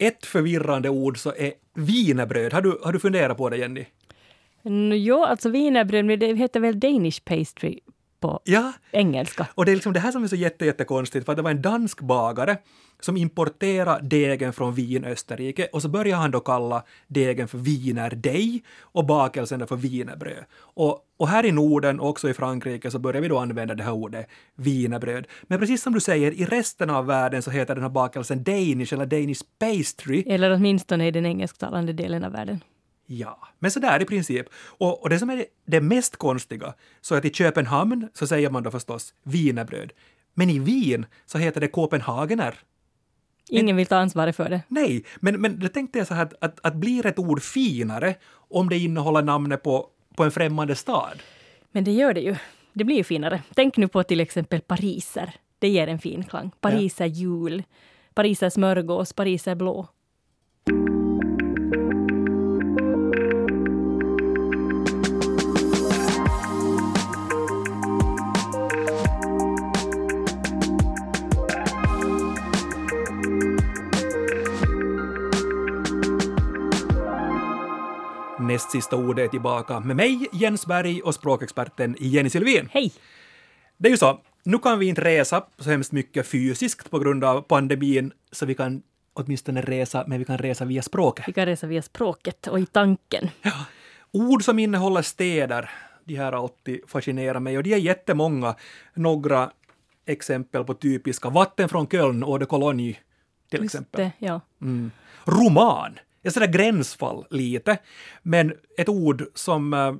ett 0.00 0.26
förvirrande 0.26 0.88
ord 0.88 1.18
så 1.18 1.32
är 1.36 1.52
wienerbröd. 1.74 2.52
Har 2.52 2.62
du, 2.62 2.78
har 2.82 2.92
du 2.92 2.98
funderat 2.98 3.36
på 3.36 3.48
det, 3.48 3.56
Jenny? 3.56 3.84
Mm, 4.64 4.98
jo, 4.98 5.24
alltså 5.24 5.48
wienerbröd, 5.48 6.04
men 6.04 6.18
det 6.18 6.34
heter 6.34 6.60
väl 6.60 6.80
Danish 6.80 7.24
pastry 7.24 7.78
på 8.20 8.40
Ja, 8.44 8.72
engelska. 8.92 9.46
och 9.54 9.64
det 9.64 9.72
är 9.72 9.74
liksom 9.76 9.92
det 9.92 10.00
här 10.00 10.12
som 10.12 10.24
är 10.24 10.28
så 10.28 10.36
jätte, 10.36 10.64
jättekonstigt, 10.66 11.24
för 11.26 11.32
att 11.32 11.36
det 11.36 11.42
var 11.42 11.50
en 11.50 11.62
dansk 11.62 12.00
bagare 12.00 12.56
som 13.00 13.16
importerade 13.16 14.08
degen 14.08 14.52
från 14.52 14.74
Wien, 14.74 15.04
Österrike, 15.04 15.68
och 15.72 15.82
så 15.82 15.88
började 15.88 16.20
han 16.22 16.30
då 16.30 16.40
kalla 16.40 16.82
degen 17.06 17.48
för 17.48 17.58
wienerdeig 17.58 18.64
och 18.80 19.06
bakelsen 19.06 19.66
för 19.66 19.76
wienerbröd. 19.76 20.44
Och, 20.60 20.98
och 21.16 21.28
här 21.28 21.46
i 21.46 21.52
Norden 21.52 22.00
och 22.00 22.08
också 22.08 22.30
i 22.30 22.34
Frankrike 22.34 22.90
så 22.90 22.98
börjar 22.98 23.22
vi 23.22 23.28
då 23.28 23.38
använda 23.38 23.74
det 23.74 23.82
här 23.82 23.92
ordet 23.92 24.26
wienerbröd. 24.56 25.26
Men 25.42 25.58
precis 25.58 25.82
som 25.82 25.92
du 25.92 26.00
säger, 26.00 26.32
i 26.32 26.44
resten 26.44 26.90
av 26.90 27.06
världen 27.06 27.42
så 27.42 27.50
heter 27.50 27.74
den 27.74 27.82
här 27.82 27.90
bakelsen 27.90 28.44
Danish 28.44 28.94
eller 28.94 29.06
Danish 29.06 29.40
pastry. 29.58 30.22
Eller 30.26 30.50
åtminstone 30.54 31.06
i 31.06 31.10
den 31.10 31.26
engelsktalande 31.26 31.92
delen 31.92 32.24
av 32.24 32.32
världen. 32.32 32.60
Ja, 33.12 33.48
men 33.58 33.70
så 33.70 33.80
där 33.80 34.02
i 34.02 34.04
princip. 34.04 34.46
Och, 34.54 35.02
och 35.02 35.08
det 35.08 35.18
som 35.18 35.30
är 35.30 35.44
det 35.66 35.80
mest 35.80 36.16
konstiga, 36.16 36.74
så 37.00 37.14
att 37.14 37.24
i 37.24 37.30
Köpenhamn 37.30 38.08
så 38.14 38.26
säger 38.26 38.50
man 38.50 38.62
då 38.62 38.70
förstås 38.70 39.14
wienerbröd. 39.22 39.92
Men 40.34 40.50
i 40.50 40.58
Wien 40.58 41.06
så 41.26 41.38
heter 41.38 41.60
det 41.60 41.68
Kopenhagener. 41.68 42.54
Ingen 43.48 43.76
vill 43.76 43.86
ta 43.86 43.96
ansvaret 43.96 44.36
för 44.36 44.48
det. 44.48 44.62
Nej, 44.68 45.04
men, 45.20 45.40
men 45.40 45.60
det 45.60 45.68
tänkte 45.68 45.98
jag 45.98 46.06
så 46.06 46.14
här 46.14 46.22
att, 46.22 46.34
att, 46.40 46.60
att 46.62 46.74
blir 46.74 47.06
ett 47.06 47.18
ord 47.18 47.42
finare 47.42 48.14
om 48.32 48.68
det 48.68 48.78
innehåller 48.78 49.22
namnet 49.22 49.62
på, 49.62 49.86
på 50.16 50.24
en 50.24 50.30
främmande 50.30 50.74
stad? 50.74 51.22
Men 51.72 51.84
det 51.84 51.92
gör 51.92 52.14
det 52.14 52.20
ju. 52.20 52.36
Det 52.72 52.84
blir 52.84 52.96
ju 52.96 53.04
finare. 53.04 53.42
Tänk 53.54 53.76
nu 53.76 53.88
på 53.88 54.02
till 54.02 54.20
exempel 54.20 54.60
pariser. 54.60 55.34
Det 55.58 55.68
ger 55.68 55.88
en 55.88 55.98
fin 55.98 56.24
klang. 56.24 56.50
Pariser 56.60 57.06
jul, 57.06 57.62
pariser 58.14 58.50
smörgås, 58.50 59.12
pariser 59.12 59.54
blå. 59.54 59.88
Näst 78.50 78.70
sista 78.70 78.96
ordet 78.96 79.24
är 79.24 79.28
tillbaka 79.28 79.80
med 79.80 79.96
mig, 79.96 80.28
Jens 80.32 80.66
Berg 80.66 81.02
och 81.02 81.14
språkexperten 81.14 81.96
Jenny 81.98 82.30
Sylvin. 82.30 82.68
Hej! 82.72 82.92
Det 83.76 83.88
är 83.88 83.90
ju 83.90 83.96
så, 83.96 84.20
nu 84.44 84.58
kan 84.58 84.78
vi 84.78 84.86
inte 84.86 85.04
resa 85.04 85.44
så 85.58 85.70
hemskt 85.70 85.92
mycket 85.92 86.26
fysiskt 86.26 86.90
på 86.90 86.98
grund 86.98 87.24
av 87.24 87.42
pandemin, 87.42 88.12
så 88.32 88.46
vi 88.46 88.54
kan 88.54 88.82
åtminstone 89.12 89.62
resa, 89.62 90.04
men 90.06 90.18
vi 90.18 90.24
kan 90.24 90.38
resa 90.38 90.64
via 90.64 90.82
språket. 90.82 91.28
Vi 91.28 91.32
kan 91.32 91.46
resa 91.46 91.66
via 91.66 91.82
språket 91.82 92.46
och 92.46 92.60
i 92.60 92.66
tanken. 92.66 93.28
Ja, 93.42 93.52
ord 94.12 94.44
som 94.44 94.58
innehåller 94.58 95.02
städer, 95.02 95.70
de 96.04 96.14
här 96.16 96.32
alltid 96.32 96.80
fascinerar 96.86 97.40
mig 97.40 97.56
och 97.56 97.62
de 97.62 97.74
är 97.74 97.78
jättemånga. 97.78 98.54
Några 98.94 99.50
exempel 100.06 100.64
på 100.64 100.74
typiska. 100.74 101.30
Vatten 101.30 101.68
från 101.68 101.86
Köln, 101.86 102.22
Eau 102.22 102.38
de 102.38 102.46
Cologne 102.46 102.96
till 103.50 103.62
Just 103.62 103.74
exempel. 103.74 104.00
det, 104.00 104.26
ja. 104.26 104.40
Mm. 104.60 104.90
Roman, 105.24 105.98
ett 106.22 106.34
sådär 106.34 106.52
gränsfall 106.52 107.24
lite, 107.30 107.78
men 108.22 108.52
ett 108.76 108.88
ord 108.88 109.24
som 109.34 109.74
uh, 109.74 109.94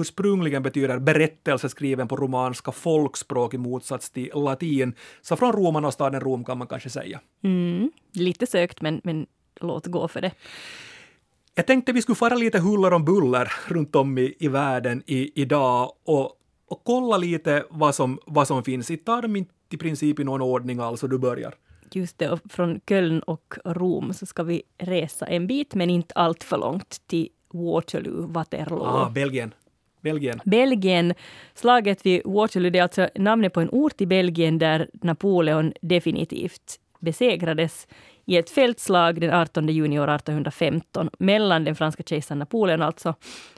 ursprungligen 0.00 0.62
betyder 0.62 0.98
berättelse 0.98 1.68
skriven 1.68 2.08
på 2.08 2.16
romanska 2.16 2.72
folkspråk 2.72 3.54
i 3.54 3.58
motsats 3.58 4.10
till 4.10 4.30
latin. 4.34 4.94
Så 5.22 5.36
från 5.36 5.52
romarna 5.52 5.86
och 5.86 5.94
staden 5.94 6.20
Rom 6.20 6.44
kan 6.44 6.58
man 6.58 6.66
kanske 6.66 6.90
säga. 6.90 7.20
Mm. 7.44 7.90
Lite 8.12 8.46
sökt, 8.46 8.80
men, 8.80 9.00
men 9.04 9.26
låt 9.60 9.86
gå 9.86 10.08
för 10.08 10.20
det. 10.20 10.32
Jag 11.54 11.66
tänkte 11.66 11.92
vi 11.92 12.02
skulle 12.02 12.16
fara 12.16 12.34
lite 12.34 12.58
huller 12.58 12.92
om 12.92 13.04
buller 13.04 13.52
runt 13.66 13.96
om 13.96 14.18
i, 14.18 14.34
i 14.38 14.48
världen 14.48 15.02
i, 15.06 15.40
idag 15.42 15.92
och, 16.04 16.32
och 16.68 16.82
kolla 16.84 17.16
lite 17.16 17.64
vad 17.70 17.94
som, 17.94 18.18
vad 18.26 18.46
som 18.46 18.64
finns. 18.64 18.90
Jag 18.90 19.04
tar 19.04 19.22
dem 19.22 19.36
inte 19.36 19.52
i 19.70 19.76
princip 19.76 20.20
i 20.20 20.24
någon 20.24 20.42
ordning 20.42 20.78
alls 20.78 21.02
och 21.02 21.08
du 21.08 21.18
börjar. 21.18 21.54
Just 21.92 22.18
det, 22.18 22.38
från 22.48 22.80
Köln 22.88 23.20
och 23.20 23.54
Rom 23.64 24.12
så 24.12 24.26
ska 24.26 24.42
vi 24.42 24.62
resa 24.78 25.26
en 25.26 25.46
bit, 25.46 25.74
men 25.74 25.90
inte 25.90 26.14
allt 26.14 26.44
för 26.44 26.58
långt, 26.58 27.00
till 27.06 27.28
Waterloo, 27.52 28.26
Waterloo. 28.26 28.82
Ah, 28.82 29.10
Belgien. 29.10 29.54
Belgien. 30.00 30.40
Belgien, 30.44 31.14
slaget 31.54 32.06
vid 32.06 32.22
Waterloo, 32.24 32.70
det 32.70 32.78
är 32.78 32.82
alltså 32.82 33.08
namnet 33.14 33.52
på 33.52 33.60
en 33.60 33.68
ort 33.72 34.00
i 34.00 34.06
Belgien 34.06 34.58
där 34.58 34.90
Napoleon 34.92 35.72
definitivt 35.80 36.80
besegrades 37.00 37.86
i 38.24 38.36
ett 38.36 38.50
fältslag 38.50 39.20
den 39.20 39.34
18 39.34 39.68
juni 39.68 40.00
år 40.00 40.14
1815 40.14 41.10
mellan 41.18 41.64
den 41.64 41.74
franska 41.74 42.02
kejsaren 42.02 42.38
Napoleon 42.38 42.82
alltså 42.82 43.14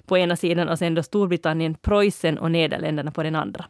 på 0.06 0.19
ena 0.19 0.37
sidan 0.37 0.69
och 0.69 0.78
sen 0.78 0.95
då 0.95 1.03
Storbritannien, 1.03 1.75
Preussen 1.75 2.39
och 2.39 2.50
Nederländerna 2.50 3.10
på 3.10 3.22
den 3.22 3.34
andra. 3.34 3.65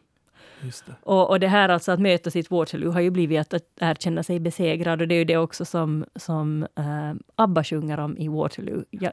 Det. 0.62 0.92
Och, 1.02 1.30
och 1.30 1.40
det 1.40 1.48
här 1.48 1.68
alltså 1.68 1.92
att 1.92 2.00
möta 2.00 2.30
sitt 2.30 2.50
Waterloo 2.50 2.90
har 2.92 3.00
ju 3.00 3.10
blivit 3.10 3.40
att, 3.40 3.54
att 3.54 3.62
erkänna 3.80 4.22
sig 4.22 4.40
besegrad 4.40 5.00
och 5.02 5.08
det 5.08 5.14
är 5.14 5.18
ju 5.18 5.24
det 5.24 5.36
också 5.36 5.64
som, 5.64 6.04
som 6.16 6.62
äh, 6.62 7.14
ABBA 7.34 7.64
sjunger 7.64 8.00
om 8.00 8.18
i 8.18 8.28
Waterloo. 8.28 8.84
Jag, 8.90 9.12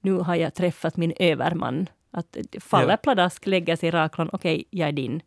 nu 0.00 0.12
har 0.12 0.34
jag 0.34 0.54
träffat 0.54 0.96
min 0.96 1.12
överman. 1.18 1.88
Att 2.10 2.36
faller 2.60 2.90
Ja. 2.90 2.96
pladask, 2.96 3.46
lägger 3.46 3.76
sig 3.76 3.88
i 3.88 3.92
raklån, 3.92 4.30
okej, 4.32 4.64
jag 4.70 4.88
är 4.88 4.92
din. 4.92 5.22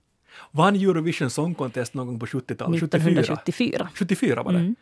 Vann 0.51 0.75
Eurovision 0.75 1.29
Song 1.29 1.55
Contest 1.55 1.93
någon 1.93 2.07
gång 2.07 2.19
på 2.19 2.25
70-talet? 2.25 2.79
74? 2.81 3.01
1974. 3.11 3.89
74 3.95 4.43
var 4.43 4.51
det. 4.53 4.59
Mm. 4.59 4.75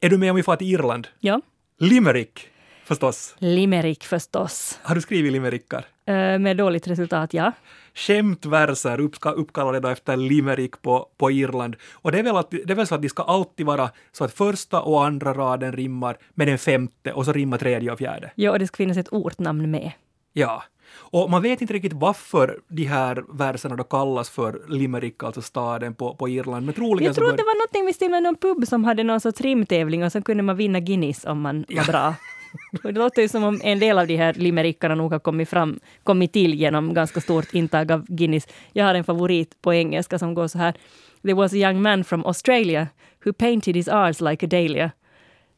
Är 0.00 0.10
du 0.10 0.18
med 0.18 0.30
om 0.30 0.36
vi 0.36 0.42
far 0.42 0.56
till 0.56 0.66
Irland? 0.74 1.08
Ja. 1.20 1.40
Limerick, 1.78 2.48
förstås. 2.84 3.34
Limerick 3.38 4.04
förstås. 4.04 4.78
Har 4.82 4.94
du 4.94 5.00
skrivit 5.00 5.32
limerickar? 5.32 5.84
Äh, 6.06 6.38
med 6.38 6.56
dåligt 6.56 6.88
resultat, 6.88 7.34
ja. 7.34 7.52
skämtverser 7.94 9.00
uppkallade 9.36 9.80
då 9.80 9.88
efter 9.88 10.16
limerick 10.16 10.82
på, 10.82 11.08
på 11.18 11.30
Irland. 11.30 11.76
Och 11.92 12.12
det 12.12 12.18
är, 12.18 12.22
väl 12.22 12.36
att, 12.36 12.50
det 12.50 12.70
är 12.70 12.74
väl 12.74 12.86
så 12.86 12.94
att 12.94 13.02
de 13.02 13.08
ska 13.08 13.22
alltid 13.22 13.66
vara 13.66 13.90
så 14.12 14.24
att 14.24 14.32
första 14.32 14.80
och 14.80 15.06
andra 15.06 15.34
raden 15.34 15.72
rimmar 15.72 16.16
med 16.34 16.48
den 16.48 16.58
femte 16.58 17.12
och 17.12 17.24
så 17.24 17.32
rimmar 17.32 17.58
tredje 17.58 17.92
och 17.92 17.98
fjärde. 17.98 18.30
Ja, 18.34 18.50
och 18.50 18.58
det 18.58 18.66
ska 18.66 18.76
finnas 18.76 18.96
ett 18.96 19.08
ortnamn 19.12 19.70
med. 19.70 19.92
Ja. 20.32 20.62
Och 20.94 21.30
man 21.30 21.42
vet 21.42 21.60
inte 21.60 21.74
riktigt 21.74 21.92
varför 21.92 22.60
de 22.68 22.84
här 22.84 23.24
verserna 23.32 23.76
då 23.76 23.84
kallas 23.84 24.30
för 24.30 24.62
Limerick, 24.68 25.22
alltså 25.22 25.42
staden 25.42 25.94
på, 25.94 26.14
på 26.14 26.28
Irland. 26.28 26.66
Men 26.66 26.74
troligen 26.74 27.06
Jag 27.06 27.14
tror 27.14 27.26
bör- 27.30 27.36
det 27.36 27.42
var 27.42 27.58
någonting 27.58 27.86
vi 27.86 27.92
stil 27.92 28.10
med 28.10 28.22
någon 28.22 28.36
pub 28.36 28.66
som 28.66 28.84
hade 28.84 29.02
någon 29.02 29.20
sorts 29.20 29.40
rimtävling 29.40 30.04
och 30.04 30.12
så 30.12 30.22
kunde 30.22 30.42
man 30.42 30.56
vinna 30.56 30.80
Guinness 30.80 31.24
om 31.24 31.40
man 31.40 31.64
var 31.68 31.84
bra. 31.84 32.14
Och 32.84 32.92
det 32.92 32.98
låter 33.00 33.22
ju 33.22 33.28
som 33.28 33.44
om 33.44 33.60
en 33.64 33.78
del 33.78 33.98
av 33.98 34.06
de 34.06 34.16
här 34.16 34.34
limerickarna 34.34 34.94
nog 34.94 35.12
har 35.12 35.18
kommit, 35.18 35.48
fram, 35.48 35.80
kommit 36.02 36.32
till 36.32 36.54
genom 36.54 36.94
ganska 36.94 37.20
stort 37.20 37.54
intag 37.54 37.92
av 37.92 38.04
Guinness. 38.08 38.48
Jag 38.72 38.84
har 38.84 38.94
en 38.94 39.04
favorit 39.04 39.62
på 39.62 39.74
engelska 39.74 40.18
som 40.18 40.34
går 40.34 40.48
så 40.48 40.58
här. 40.58 40.74
There 41.22 41.34
was 41.34 41.52
a 41.52 41.56
young 41.56 41.82
man 41.82 42.04
from 42.04 42.26
Australia 42.26 42.88
who 43.24 43.32
painted 43.32 43.76
his 43.76 43.88
arts 43.88 44.20
like 44.20 44.46
a 44.46 44.48
dahlia. 44.48 44.90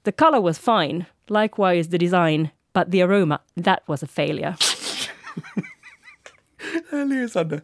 The 0.04 0.12
color 0.12 0.40
was 0.40 0.58
fine, 0.58 1.04
likewise 1.28 1.90
the 1.90 1.98
design, 1.98 2.48
but 2.74 2.92
the 2.92 3.02
aroma, 3.02 3.38
that 3.64 3.80
was 3.86 4.02
a 4.02 4.06
failure. 4.06 4.54
Det 6.90 6.96
är 6.96 7.04
lysande. 7.04 7.60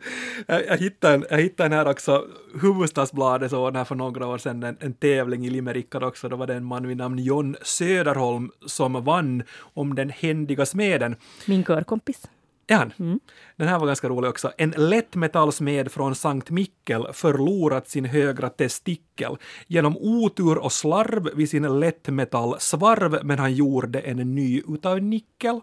Jag, 0.46 0.66
jag, 0.66 0.76
hittade 0.76 1.14
en, 1.14 1.26
jag 1.30 1.38
hittade 1.38 1.66
en 1.66 1.72
här 1.72 1.88
också, 1.88 2.26
Hufvudstadsbladet 2.54 3.50
så 3.50 3.66
ordnade 3.66 3.84
för 3.84 3.94
några 3.94 4.26
år 4.26 4.38
sedan 4.38 4.62
en, 4.62 4.76
en 4.80 4.94
tävling 4.94 5.46
i 5.46 5.50
limerickar 5.50 6.04
också. 6.04 6.28
Då 6.28 6.36
var 6.36 6.46
det 6.46 6.54
en 6.54 6.64
man 6.64 6.88
vid 6.88 6.96
namn 6.96 7.18
John 7.18 7.56
Söderholm 7.62 8.50
som 8.66 9.04
vann 9.04 9.42
om 9.58 9.94
den 9.94 10.10
händiga 10.10 10.66
smeden. 10.66 11.16
Min 11.46 11.64
körkompis. 11.64 12.28
Är 12.66 12.76
han? 12.76 13.20
Den 13.56 13.68
här 13.68 13.78
var 13.78 13.86
ganska 13.86 14.08
rolig 14.08 14.30
också. 14.30 14.52
En 14.58 14.74
lättmetallsmed 14.76 15.92
från 15.92 16.14
Sankt 16.14 16.50
Mikkel 16.50 17.06
förlorat 17.12 17.88
sin 17.88 18.04
högra 18.04 18.48
testikel 18.48 19.36
genom 19.66 19.96
otur 19.96 20.58
och 20.58 20.72
slarv 20.72 21.30
vid 21.34 21.50
sin 21.50 21.80
lättmetallsvarv, 21.80 23.18
men 23.22 23.38
han 23.38 23.54
gjorde 23.54 24.00
en 24.00 24.34
ny 24.34 24.62
utav 24.68 25.02
nickel. 25.02 25.60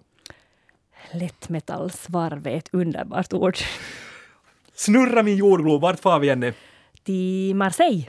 Lättmetallsvarv 1.13 2.48
är 2.48 2.56
ett 2.57 2.69
underbart 2.71 3.33
ord. 3.33 3.57
Snurra 4.74 5.24
min 5.24 5.36
jordglob, 5.38 5.81
vart 5.81 6.00
far 6.00 6.19
vi 6.19 6.27
Jenny? 6.27 6.53
Till 7.03 7.56
Marseille. 7.56 8.06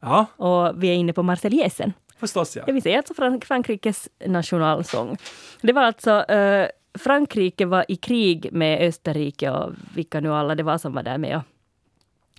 Ja, 0.00 0.26
Och 0.36 0.82
vi 0.82 0.88
är 0.88 0.94
inne 0.94 1.12
på 1.12 1.22
Marseljäsen. 1.22 1.92
förstås 2.16 2.56
ja. 2.56 2.62
Det 2.66 2.72
vill 2.72 2.82
säga 2.82 2.96
alltså 2.96 3.14
Frank- 3.14 3.44
Frankrikes 3.44 4.08
nationalsång. 4.26 5.16
Det 5.62 5.72
var 5.72 5.82
alltså 5.82 6.10
eh, 6.24 6.68
Frankrike 6.98 7.66
var 7.66 7.84
i 7.88 7.96
krig 7.96 8.48
med 8.52 8.88
Österrike 8.88 9.50
och 9.50 9.72
vilka 9.94 10.20
nu 10.20 10.32
alla 10.32 10.54
det 10.54 10.62
var 10.62 10.78
som 10.78 10.92
var 10.92 11.02
där 11.02 11.18
med 11.18 11.36
och, 11.36 11.42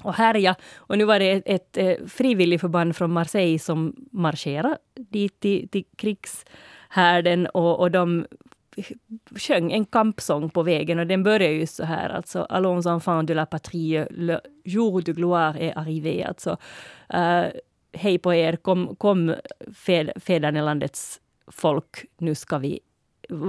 och 0.08 0.14
härja. 0.14 0.56
Och 0.76 0.98
nu 0.98 1.06
var 1.06 1.20
det 1.20 1.32
ett, 1.32 1.44
ett 1.46 1.78
eh, 1.78 2.08
frivilligförband 2.08 2.96
från 2.96 3.12
Marseille 3.12 3.60
som 3.60 3.96
marscherade 4.12 4.78
dit 4.96 5.40
till, 5.40 5.70
till 5.70 5.84
krigshärden 5.98 7.48
och, 7.48 7.80
och 7.80 7.92
de 7.92 8.26
sjöng 9.36 9.72
en 9.72 9.86
kampsång 9.86 10.50
på 10.50 10.64
vägen 10.64 11.00
och 11.00 11.08
den 11.08 11.24
börjar 11.24 11.52
ju 11.52 11.68
så 11.68 11.84
här 11.84 12.10
alltså 12.10 12.42
Allons 12.50 12.86
enfants 12.86 13.28
de 13.28 13.34
la 13.34 13.46
patrie, 13.46 14.08
le 14.12 14.40
jour 14.66 15.02
de 15.02 15.14
gloire 15.14 15.60
est 15.60 15.78
arrivé. 15.78 16.24
Alltså, 16.24 16.58
uh, 17.14 17.46
hej 17.94 18.18
på 18.18 18.34
er, 18.34 18.56
kom, 18.56 18.96
kom 18.96 19.36
fed, 19.74 20.12
fädernelandets 20.16 21.22
folk, 21.48 22.06
nu 22.18 22.36
ska 22.36 22.58
vi 22.58 22.80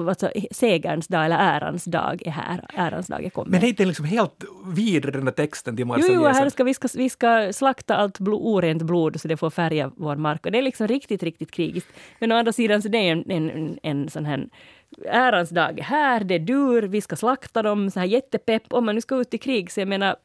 alltså, 0.09 0.31
segerns 0.51 1.09
dag 1.09 1.25
eller 1.25 1.39
ärans 1.39 1.85
dag 1.85 2.23
är 2.27 2.31
här. 2.31 2.65
Ärans 2.75 3.07
dag 3.07 3.25
är 3.25 3.31
kommit. 3.31 3.51
Men 3.51 3.61
det 3.61 3.67
är 3.67 3.69
inte 3.69 3.85
liksom 3.85 4.05
helt 4.05 4.45
vidare 4.67 5.13
den 5.13 5.25
där 5.25 5.33
texten 5.33 5.77
till 5.77 5.83
Jo, 5.83 5.87
Marseljäsen? 5.87 6.15
jo, 6.15 6.27
här 6.27 6.49
ska 6.49 6.65
vi, 6.65 6.75
ska, 6.75 6.89
vi 6.95 7.09
ska 7.09 7.53
slakta 7.53 7.97
allt 7.97 8.19
blod, 8.19 8.41
orent 8.43 8.83
blod 8.83 9.21
så 9.21 9.29
det 9.29 9.37
får 9.37 9.51
färga 9.51 9.91
vår 9.97 10.17
mark. 10.17 10.47
Och 10.47 10.53
det 10.53 10.59
är 10.59 10.63
liksom 10.63 10.89
riktigt, 10.89 11.23
riktigt 11.23 11.51
krigiskt. 11.51 11.89
Men 12.19 12.33
å 12.33 12.37
andra 12.37 12.53
sidan 12.53 12.83
så 12.83 12.89
det 12.89 12.99
är 12.99 13.13
en, 13.13 13.31
en, 13.31 13.79
en 13.83 14.09
sån 14.09 14.25
här 14.25 14.49
ärans 15.07 15.51
dag 15.51 15.79
är 15.79 15.83
här, 15.83 16.25
det 16.25 16.35
är 16.35 16.39
dur, 16.39 16.83
vi 16.83 17.01
ska 17.01 17.17
slakta 17.17 17.63
dem, 17.63 17.91
så 17.91 18.01
här 18.01 18.07
jättepepp. 18.07 18.73
Om 18.73 18.87
man 18.87 18.95
nu 18.95 19.01
ska 19.01 19.21
ut 19.21 19.35
i 19.35 19.39
krig, 19.39 19.71
så 19.73 19.81
jag 19.81 19.89
menar, 19.89 20.17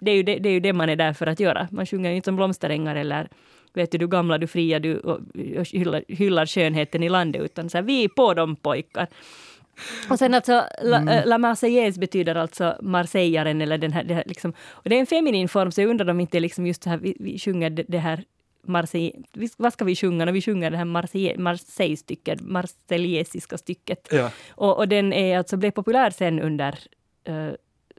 det 0.00 0.10
är 0.10 0.14
ju 0.14 0.22
det, 0.22 0.38
det, 0.38 0.48
är 0.48 0.52
ju 0.52 0.60
det 0.60 0.72
man 0.72 0.88
är 0.88 0.96
där 0.96 1.12
för 1.12 1.26
att 1.26 1.40
göra. 1.40 1.68
Man 1.70 1.86
sjunger 1.86 2.10
ju 2.10 2.16
inte 2.16 2.24
som 2.26 2.36
blomsterängar 2.36 2.96
eller 2.96 3.28
vet 3.74 3.90
du, 3.92 3.98
du 3.98 4.08
gamla, 4.08 4.38
du 4.38 4.46
fria, 4.46 4.78
du 4.78 4.98
och, 4.98 5.20
och 5.58 5.66
hyllar, 5.72 6.02
hyllar 6.08 6.46
skönheten 6.46 7.02
i 7.02 7.08
landet, 7.08 7.42
utan 7.42 7.70
så 7.70 7.78
här, 7.78 7.82
vi 7.82 8.04
är 8.04 8.08
på 8.08 8.34
dem 8.34 8.56
pojkar. 8.56 9.06
Och 10.10 10.18
sen 10.18 10.34
alltså, 10.34 10.62
la, 10.82 10.96
Mm. 10.96 11.28
la 11.28 11.38
Marseillaise 11.38 12.00
betyder 12.00 12.34
alltså 12.34 12.76
marseillaren 12.82 13.60
eller 13.60 13.78
den 13.78 13.92
här, 13.92 14.04
det 14.04 14.14
här 14.14 14.24
liksom, 14.26 14.52
och 14.68 14.88
det 14.90 14.96
är 14.96 15.00
en 15.00 15.06
feminin 15.06 15.48
form, 15.48 15.72
så 15.72 15.80
jag 15.80 15.90
undrar 15.90 16.10
om 16.10 16.20
inte 16.20 16.40
liksom 16.40 16.66
just 16.66 16.82
så 16.82 16.90
här, 16.90 16.96
vi, 16.96 17.16
vi 17.20 17.38
sjunger 17.38 17.70
det, 17.70 17.84
det 17.88 17.98
här 17.98 18.24
Marseille, 18.68 19.12
vad 19.56 19.72
ska 19.72 19.84
vi 19.84 19.96
sjunga 19.96 20.24
när 20.24 20.32
vi 20.32 20.42
sjunger 20.42 20.70
det 20.70 20.76
här 20.76 20.84
Marseille- 20.84 21.38
Marseille-stycket, 21.38 22.40
marseljesiska 22.40 23.58
stycket. 23.58 24.08
Ja, 24.12 24.30
Och, 24.50 24.76
och 24.78 24.88
den 24.88 25.12
är 25.12 25.38
alltså, 25.38 25.56
blev 25.56 25.70
populär 25.70 26.10
sen 26.10 26.40
under 26.40 26.78
eh, 27.24 27.48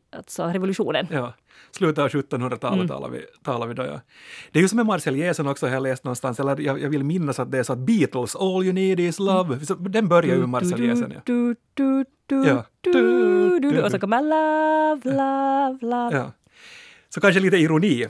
alltså 0.10 0.44
revolutionen. 0.46 1.08
ja. 1.12 1.34
Slutet 1.72 2.04
av 2.04 2.08
1700-talet 2.10 2.76
Mm. 2.76 2.88
talar, 2.88 3.10
vi, 3.10 3.26
talar 3.44 3.68
vi 3.68 3.74
då, 3.74 3.84
ja. 3.84 4.02
Det 4.52 4.60
är 4.60 4.64
ju 4.64 4.70
som 4.70 4.76
med 4.76 4.86
Marseljäsen 4.86 5.48
också, 5.48 5.66
har 5.68 5.74
jag 5.74 5.84
läst 5.84 6.04
någonstans, 6.04 6.40
eller 6.40 6.60
jag, 6.62 6.82
jag 6.82 6.90
vill 6.90 7.04
minnas 7.04 7.40
att 7.40 7.52
det 7.52 7.58
är 7.60 7.64
så 7.64 7.74
att 7.74 7.80
Beatles, 7.80 8.36
All 8.36 8.64
you 8.64 8.74
need 8.74 9.00
is 9.00 9.20
love, 9.20 9.66
så 9.66 9.74
den 9.74 10.08
börjar 10.08 10.34
ju 10.36 10.40
med 10.40 10.50
Marseljäsen. 10.50 11.12
Ja. 11.16 11.22
Du, 11.26 11.56
du, 11.74 12.06
du, 12.26 12.36
Ja. 12.48 12.66
du, 12.82 12.92
du, 12.94 13.60
du. 13.60 13.82
Och 13.84 13.92
så 13.92 14.00
kommer 14.00 14.22
love, 14.22 15.02
love, 15.18 15.78
love. 15.96 16.18
Ja. 16.18 16.32
Så 17.10 17.22
kanske 17.22 17.40
lite 17.40 17.58
ironi, 17.58 18.06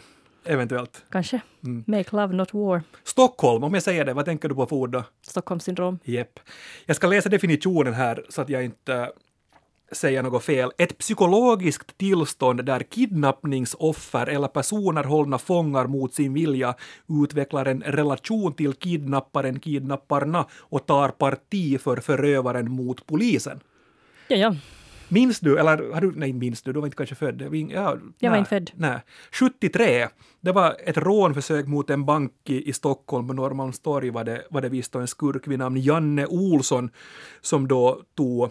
eventuellt. 0.46 1.04
Kanske. 1.12 1.42
Mm. 1.64 1.84
Make 1.88 2.16
love, 2.16 2.36
not 2.36 2.54
war. 2.54 2.82
Stockholm, 3.04 3.64
om 3.64 3.74
jag 3.74 3.84
säger 3.84 4.06
det, 4.06 4.14
vad 4.14 4.26
tänker 4.26 4.50
du 4.50 4.56
på 4.56 4.66
för 4.66 4.76
ord 4.76 4.90
då? 4.92 5.04
Stockholmssyndrom. 5.22 6.00
Jepp. 6.04 6.40
Jag 6.86 6.96
ska 6.96 7.08
läsa 7.08 7.30
definitionen 7.30 7.94
här 7.94 8.26
så 8.30 8.42
att 8.42 8.50
jag 8.50 8.66
inte 8.66 9.12
säger 9.92 10.24
något 10.24 10.44
fel. 10.44 10.72
Ett 10.78 10.98
psykologiskt 10.98 11.98
tillstånd 11.98 12.66
där 12.66 12.80
kidnappningsoffer 12.80 14.28
eller 14.28 14.48
personer 14.48 15.04
hållna 15.04 15.38
fångar 15.38 15.88
mot 15.88 16.13
sin 16.13 16.34
vilja 16.34 16.75
utvecklar 17.24 17.66
en 17.66 17.81
relation 17.81 18.54
till 18.54 18.74
kidnapparen, 18.74 19.60
kidnapparna 19.60 20.45
och 20.60 20.86
tar 20.86 21.10
parti 21.10 21.81
för 21.81 21.98
förövaren 21.98 22.72
mot 22.72 23.06
polisen. 23.06 23.60
Ja, 24.28 24.36
ja. 24.36 24.56
Minns 25.10 25.39
du, 25.39 25.60
eller 25.60 25.94
har 25.94 26.01
du, 26.01 26.12
nej 26.16 26.33
minns 26.33 26.62
du, 26.62 26.74
du 26.74 26.80
var 26.80 26.88
inte 26.88 26.98
kanske 26.98 27.16
född? 27.16 27.42
Ja, 27.72 27.98
Jag 28.19 28.31
var 28.31 28.38
inte 28.38 28.50
född. 28.50 28.72
Nej. 28.75 29.00
73, 29.31 30.07
det 30.42 30.51
var 30.51 30.75
ett 30.83 30.98
rånförsök 30.98 31.68
mot 31.68 31.90
en 31.90 32.06
bank 32.06 32.31
i, 32.45 32.69
i 32.69 32.74
Stockholm 32.74 33.28
på 33.28 33.33
Norrmalmstorg 33.33 34.10
var 34.10 34.24
det, 34.24 34.44
var 34.50 34.62
det 34.62 34.69
visst 34.69 34.95
en 34.95 35.07
skurk 35.07 35.48
vid 35.48 35.60
namn 35.60 35.78
Janne 35.78 36.25
Olsson 36.25 36.90
som 37.42 37.68
då 37.68 38.01
tog 38.18 38.50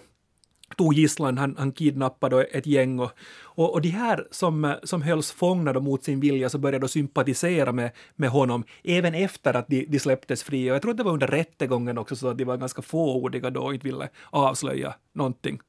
tog 0.76 0.94
gisslan, 0.94 1.38
han, 1.38 1.56
han 1.58 1.72
kidnappade 1.72 2.44
ett 2.44 2.66
gäng 2.66 3.00
och, 3.00 3.10
och, 3.42 3.72
och 3.72 3.82
de 3.82 3.88
här 3.88 4.26
som, 4.30 4.74
som 4.82 5.02
hölls 5.02 5.32
fångna 5.32 5.80
mot 5.80 6.04
sin 6.04 6.20
vilja 6.20 6.48
så 6.48 6.58
började 6.58 6.84
då 6.84 6.88
sympatisera 6.88 7.72
med, 7.72 7.90
med 8.16 8.30
honom 8.30 8.64
även 8.84 9.14
efter 9.14 9.54
att 9.54 9.68
de, 9.68 9.86
de 9.88 9.98
släpptes 9.98 10.42
fria. 10.42 10.72
Jag 10.72 10.82
tror 10.82 10.90
att 10.90 10.96
det 10.96 11.02
var 11.02 11.12
under 11.12 11.26
rättegången 11.26 11.98
också 11.98 12.16
så 12.16 12.28
att 12.28 12.38
de 12.38 12.44
var 12.44 12.56
ganska 12.56 12.82
fåordiga 12.82 13.50
då 13.50 13.60
och 13.60 13.74
inte 13.74 13.86
ville 13.86 14.08
avslöja 14.30 14.94
någonting. 15.12 15.60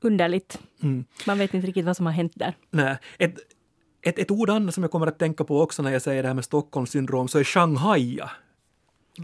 Underligt. 0.00 0.58
Mm. 0.82 1.04
Man 1.26 1.38
vet 1.38 1.54
inte 1.54 1.66
riktigt 1.66 1.84
vad 1.84 1.96
som 1.96 2.06
har 2.06 2.12
hänt 2.12 2.32
där. 2.34 2.54
Nej, 2.70 2.96
ett, 3.18 3.34
ett, 4.02 4.18
ett 4.18 4.30
ord 4.30 4.50
annat 4.50 4.74
som 4.74 4.84
jag 4.84 4.90
kommer 4.90 5.06
att 5.06 5.18
tänka 5.18 5.44
på 5.44 5.60
också 5.60 5.82
när 5.82 5.90
jag 5.90 6.02
säger 6.02 6.22
det 6.22 6.28
här 6.28 6.34
med 6.34 6.44
Stockholmssyndrom 6.44 7.28
så 7.28 7.38
är 7.38 7.44
Shanghai. 7.44 8.20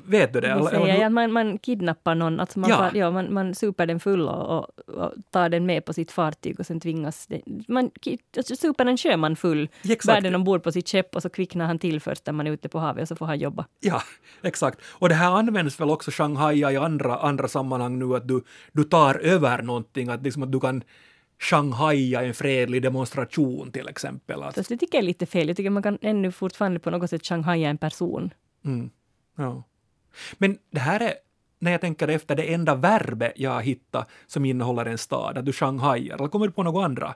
Vet 0.07 0.33
du 0.33 0.41
det? 0.41 0.47
Eller- 0.47 0.57
eller 0.61 0.71
säger 0.71 0.93
hur- 0.95 1.03
jag, 1.03 1.13
man, 1.13 1.33
man 1.33 1.59
kidnappar 1.59 2.15
någon, 2.15 2.41
alltså 2.41 2.59
man, 2.59 2.71
Ja. 2.71 2.77
far, 2.77 2.91
ja, 2.95 3.11
man, 3.11 3.33
man 3.35 3.55
super 3.55 3.87
den 3.87 4.01
full 4.01 4.29
och, 4.29 4.59
och, 4.59 4.95
och 4.95 5.13
tar 5.31 5.49
den 5.49 5.67
med 5.67 5.85
på 5.85 5.93
sitt 5.93 6.11
fartyg 6.13 6.61
och 6.61 6.67
sen 6.67 6.81
tvingas... 6.81 7.27
Det, 7.27 7.43
man 7.69 7.91
alltså 8.37 8.57
super 8.57 8.87
en 8.87 8.97
sjöman 8.97 9.37
full, 9.37 9.69
Exakt. 9.85 10.17
bär 10.17 10.21
den 10.21 10.35
ombord 10.35 10.63
på 10.63 10.73
sitt 10.73 10.89
skepp 10.89 11.17
och 11.17 11.23
så 11.23 11.29
kvicknar 11.31 11.67
han 11.67 11.79
till 11.79 12.01
först 12.01 12.27
när 12.27 12.33
man 12.33 12.47
är 12.47 12.51
ute 12.51 12.69
på 12.69 12.79
havet 12.79 13.03
och 13.03 13.09
så 13.09 13.17
får 13.17 13.27
han 13.27 13.39
jobba. 13.39 13.67
Ja, 13.81 14.03
exakt. 14.43 14.79
Och 14.91 15.09
det 15.09 15.15
här 15.15 15.31
används 15.31 15.81
väl 15.81 15.91
också 15.91 16.11
Shanghai 16.11 16.59
i 16.73 16.77
andra, 16.77 17.17
andra 17.19 17.49
sammanhang 17.49 17.99
nu 17.99 18.17
att 18.17 18.29
du, 18.29 18.43
du 18.73 18.85
tar 18.85 19.15
över 19.15 19.63
någonting, 19.63 20.09
att, 20.09 20.23
liksom 20.23 20.43
att 20.43 20.53
du 20.53 20.61
kan 20.61 20.83
Shanghaia 21.41 22.23
en 22.23 22.35
fredlig 22.35 22.83
demonstration 22.83 23.73
till 23.73 23.89
exempel. 23.89 24.43
Att, 24.43 24.55
Så 24.55 24.63
det 24.69 24.77
tycker 24.77 24.99
jag 24.99 25.03
är 25.03 25.07
lite 25.07 25.27
fel. 25.27 25.49
Jag 25.49 25.57
tycker 25.57 25.71
man 25.71 25.83
kan 25.83 25.99
ännu 26.03 26.33
fortfarande 26.33 26.81
på 26.81 26.91
något 26.91 27.11
sätt 27.11 27.27
shanghaia 27.27 27.69
en 27.71 27.79
person. 27.79 28.31
mm, 28.65 28.91
ja. 29.37 29.63
Men 30.39 30.59
det 30.71 30.81
här 30.81 31.01
är, 31.01 31.15
när 31.59 31.71
jag 31.71 31.81
tänker 31.81 32.09
efter, 32.09 32.37
det 32.37 32.55
enda 32.55 32.75
verbet 32.75 33.33
jag 33.37 33.51
har 33.51 33.61
hittat 33.61 34.09
som 34.27 34.45
innehåller 34.45 34.87
en 34.87 34.99
stad, 34.99 35.39
att 35.39 35.45
du 35.45 35.53
Shanghaiar. 35.53 36.17
Eller 36.17 36.29
kommer 36.29 36.47
du 36.47 36.53
på 36.53 36.63
något 36.63 36.85
andra 36.85 37.15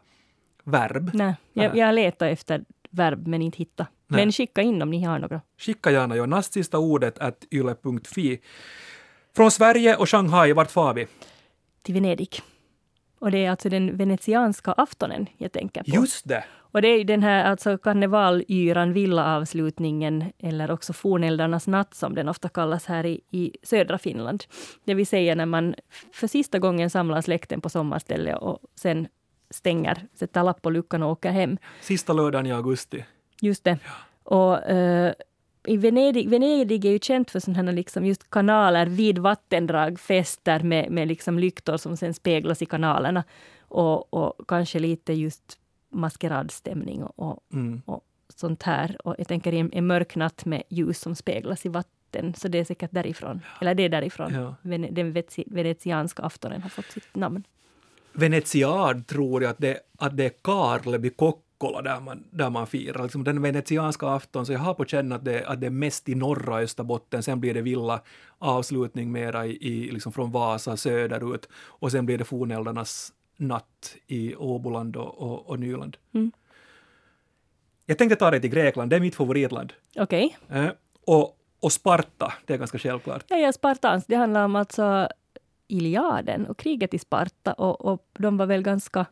verb? 0.65 1.11
Nej, 1.15 1.35
jag, 1.53 1.71
Nej. 1.71 1.79
jag 1.79 1.95
letar 1.95 2.27
efter 2.27 2.65
verb 2.91 3.27
men 3.27 3.43
inte 3.43 3.59
hitta. 3.59 3.87
Nej. 4.07 4.21
Men 4.21 4.33
skicka 4.33 4.63
in 4.63 4.83
om 4.83 4.91
ni 4.91 5.05
har 5.05 5.19
några. 5.19 5.41
Skicka 5.59 5.91
gärna 5.91 6.17
jo, 6.17 6.27
näst 6.27 6.53
sista 6.53 6.79
ordet 6.79 7.19
at 7.19 7.45
yle.fi. 7.51 8.41
Från 9.37 9.51
Sverige 9.51 9.97
och 9.97 10.09
Shanghai, 10.09 10.53
vart 10.53 10.71
far 10.71 10.95
vi? 10.95 11.07
Till 11.83 11.95
Venedig. 11.95 12.41
Och 13.19 13.31
det 13.31 13.45
är 13.45 13.51
alltså 13.51 13.69
den 13.69 13.97
venetianska 13.97 14.73
aftonen 14.73 15.27
jag 15.37 15.53
tänker 15.53 15.83
på. 15.83 15.91
Just 15.91 16.29
det! 16.29 16.45
Och 16.73 16.83
det 16.83 16.89
är 16.89 17.05
den 17.05 17.23
här 17.23 17.45
alltså 17.45 17.79
karnevalyran, 17.79 18.93
villaavslutningen 18.93 20.25
eller 20.39 20.71
också 20.71 20.93
forneldarnas 20.93 21.67
natt 21.67 21.95
som 21.95 22.15
den 22.15 22.29
ofta 22.29 22.49
kallas 22.49 22.87
här 22.87 23.07
i, 23.07 23.21
i 23.31 23.53
södra 23.63 23.99
Finland. 23.99 24.45
Det 24.85 24.95
vill 24.95 25.07
säga 25.07 25.35
när 25.35 25.47
man 25.47 25.75
för 26.13 26.27
sista 26.27 26.59
gången 26.59 26.91
samlar 26.91 27.21
släkten 27.21 27.61
på 27.61 27.69
sommarstället 27.69 28.37
och 28.37 28.59
sen 28.75 29.09
stänger, 29.51 30.07
sätter 30.15 30.43
lapp 30.43 30.63
på 30.63 30.71
luckan 30.71 31.03
och 31.03 31.11
åker 31.11 31.31
hem. 31.31 31.59
Sista 31.81 32.13
lördagen 32.13 32.47
i 32.47 32.53
augusti. 32.53 33.05
Just 33.41 33.65
det. 33.65 33.79
Och 34.25 34.63
eh, 34.67 35.13
i 35.67 35.77
Venedig, 35.77 36.29
Venedig 36.29 36.85
är 36.85 36.91
ju 36.91 36.99
känt 36.99 37.31
för 37.31 37.41
sådana 37.41 37.71
här 37.71 37.77
liksom 37.77 38.07
just 38.07 38.31
kanaler 38.31 38.87
vid 38.87 39.19
vattendrag, 39.19 40.01
fester 40.01 40.61
med, 40.61 40.91
med 40.91 41.09
liksom 41.09 41.39
lyktor 41.39 41.77
som 41.77 41.97
sen 41.97 42.15
speglas 42.15 42.63
i 42.63 42.67
kanalerna. 42.67 43.25
Och, 43.61 44.15
och 44.15 44.49
kanske 44.49 44.79
lite 44.79 45.13
just 45.13 45.59
maskeradstämning 45.93 47.03
och, 47.05 47.41
Mm. 47.53 47.83
och 47.87 48.05
sånt 48.37 48.63
här. 48.63 48.97
Och 49.05 49.15
jag 49.19 49.29
tänker 49.29 49.53
i 49.53 49.59
en, 49.59 49.73
en 49.73 49.87
mörk 49.87 50.17
natt 50.17 50.45
med 50.45 50.63
ljus 50.69 51.01
som 51.01 51.15
speglas 51.15 51.67
i 51.67 51.69
vatten. 51.69 52.35
Så 52.35 52.49
det 52.49 52.59
är 52.59 52.65
säkert 52.65 52.91
därifrån. 52.93 53.41
Eller 53.61 53.75
det 53.75 53.83
är 53.83 53.89
därifrån. 53.89 54.35
Ja. 54.35 54.55
Den 54.91 55.13
venetianska 55.47 56.23
aftonen 56.23 56.63
har 56.63 56.69
fått 56.69 56.91
sitt 56.91 57.15
namn. 57.15 57.43
Venetiad 58.13 59.07
tror 59.07 59.43
jag 59.43 59.51
att 59.51 59.59
det, 59.59 59.79
att 59.99 60.17
det 60.17 60.25
är 60.25 60.33
Karlevi 60.43 61.11
Kokkola 61.11 61.83
där 61.83 62.01
man, 62.01 62.25
där 62.31 62.51
man 62.51 62.67
firar. 62.67 63.03
Liksom 63.03 63.25
den 63.25 63.43
venetianska 63.43 64.07
afton, 64.09 64.47
så 64.47 64.53
jag 64.53 64.59
har 64.61 64.75
på 64.75 64.85
känn 64.85 65.13
att 65.13 65.25
det, 65.25 65.45
att 65.47 65.61
det 65.61 65.67
är 65.67 65.71
mest 65.71 66.09
i 66.09 66.15
norra 66.15 66.57
Österbotten, 66.59 67.23
sen 67.23 67.41
blir 67.41 67.55
det 67.55 67.63
villa 67.63 68.03
avslutning 68.39 69.13
mera 69.13 69.47
i, 69.47 69.51
i 69.51 69.91
liksom 69.91 70.13
från 70.13 70.31
Vasa 70.31 70.77
söderut 70.77 71.49
och 71.55 71.91
sen 71.91 72.07
blir 72.07 72.19
det 72.19 72.25
forneldarnas 72.25 73.13
natt 73.37 73.97
i 74.07 74.35
Åboland 74.35 74.97
och, 74.97 75.19
och, 75.19 75.47
och 75.47 75.61
Nyland. 75.61 75.97
Mm. 76.15 76.33
Jag 77.87 77.99
tänkte 77.99 78.17
ta 78.17 78.31
dig 78.31 78.41
till 78.41 78.51
Grekland, 78.51 78.91
det 78.91 78.97
är 78.97 79.01
mitt 79.01 79.15
favoritland. 79.15 79.73
Okej. 79.97 80.37
Eh, 80.49 80.69
och, 81.07 81.39
och 81.61 81.73
Sparta, 81.73 82.33
det 82.47 82.55
är 82.55 82.59
ganska 82.59 82.79
självklart. 82.79 83.25
Ja, 83.29 83.37
ja, 83.37 83.53
Spartans. 83.53 84.07
Det 84.07 84.17
handlar 84.17 84.45
om 84.45 84.57
alltså 84.57 85.09
Iliaden 85.69 86.47
och 86.47 86.59
kriget 86.59 86.95
i 86.95 86.99
Sparta. 86.99 87.53
Och, 87.53 87.85
och 87.85 88.09
de 88.19 88.37
var 88.37 88.47
väl 88.47 88.63
ganska 88.63 89.07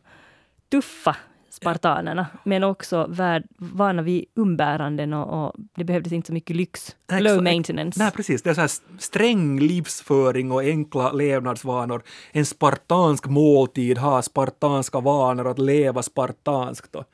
tuffa, 0.69 1.15
spartanerna, 1.51 2.27
men 2.43 2.63
också 2.63 3.07
värd, 3.09 3.43
vana 3.57 4.01
vid 4.01 4.25
umbäranden 4.35 5.13
och, 5.13 5.45
och 5.45 5.53
det 5.75 5.83
behövdes 5.83 6.13
inte 6.13 6.27
så 6.27 6.33
mycket 6.33 6.55
lyx. 6.55 6.95
Nej, 7.11 7.21
Low 7.21 7.31
exakt. 7.31 7.43
maintenance. 7.43 8.03
Nej, 8.03 8.11
precis. 8.11 8.41
Det 8.41 8.49
är 8.49 8.53
så 8.53 8.61
här 8.61 8.71
sträng 8.99 9.59
livsföring 9.59 10.51
och 10.51 10.61
enkla 10.61 11.11
levnadsvanor. 11.11 12.03
En 12.31 12.45
spartansk 12.45 13.27
måltid, 13.27 13.97
ha 13.97 14.21
spartanska 14.21 14.99
vanor, 14.99 15.47
att 15.47 15.59
leva 15.59 16.03
spartanskt 16.03 16.95
och, 16.95 17.05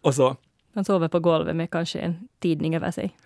och 0.00 0.14
så. 0.14 0.36
Man 0.72 0.84
sover 0.84 1.08
på 1.08 1.20
golvet 1.20 1.56
med 1.56 1.70
kanske 1.70 1.98
en 1.98 2.28
tidning 2.38 2.76
över 2.76 2.90
sig. 2.90 3.16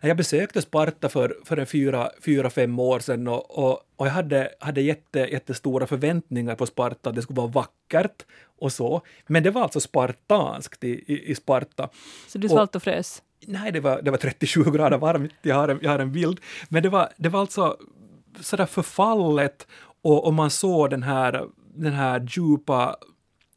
Jag 0.00 0.16
besökte 0.16 0.62
Sparta 0.62 1.08
för, 1.08 1.36
för 1.44 1.56
en 1.56 1.66
fyra, 1.66 2.10
fyra, 2.24 2.50
fem 2.50 2.78
år 2.78 3.00
sedan 3.00 3.28
och, 3.28 3.58
och, 3.58 3.80
och 3.96 4.06
jag 4.06 4.12
hade, 4.12 4.50
hade 4.60 4.80
jätte, 4.80 5.18
jättestora 5.18 5.86
förväntningar 5.86 6.54
på 6.54 6.66
Sparta, 6.66 7.12
det 7.12 7.22
skulle 7.22 7.36
vara 7.36 7.46
vackert 7.46 8.24
och 8.58 8.72
så. 8.72 9.02
Men 9.26 9.42
det 9.42 9.50
var 9.50 9.62
alltså 9.62 9.80
spartanskt 9.80 10.84
i, 10.84 11.04
i, 11.06 11.30
i 11.30 11.34
Sparta. 11.34 11.88
Så 12.28 12.38
du 12.38 12.48
svalt 12.48 12.76
och 12.76 12.82
frös. 12.82 13.22
Nej, 13.46 13.72
det 13.72 13.80
var, 13.80 14.02
det 14.02 14.10
var 14.10 14.18
37 14.18 14.64
grader 14.64 14.98
varmt, 14.98 15.32
jag 15.42 15.56
har 15.56 15.68
en, 15.68 15.78
jag 15.82 15.90
har 15.90 15.98
en 15.98 16.12
bild. 16.12 16.40
Men 16.68 16.82
det 16.82 16.88
var, 16.88 17.08
det 17.16 17.28
var 17.28 17.40
alltså 17.40 17.76
sådär 18.40 18.66
förfallet 18.66 19.66
och, 20.02 20.26
och 20.26 20.34
man 20.34 20.50
såg 20.50 20.90
den 20.90 21.02
här, 21.02 21.44
den 21.74 21.92
här 21.92 22.28
djupa 22.30 22.96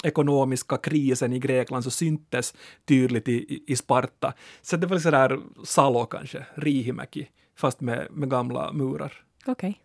ekonomiska 0.03 0.77
krisen 0.77 1.33
i 1.33 1.39
Grekland 1.39 1.83
så 1.83 1.91
syntes 1.91 2.53
tydligt 2.85 3.27
i, 3.27 3.63
i 3.67 3.75
Sparta. 3.75 4.33
Så 4.61 4.77
det 4.77 4.87
var 4.87 4.99
sådär 4.99 5.39
Salo 5.63 6.05
kanske, 6.05 6.45
Rihimäki, 6.55 7.27
fast 7.55 7.81
med, 7.81 8.07
med 8.11 8.29
gamla 8.29 8.71
murar. 8.71 9.13
Okej. 9.45 9.81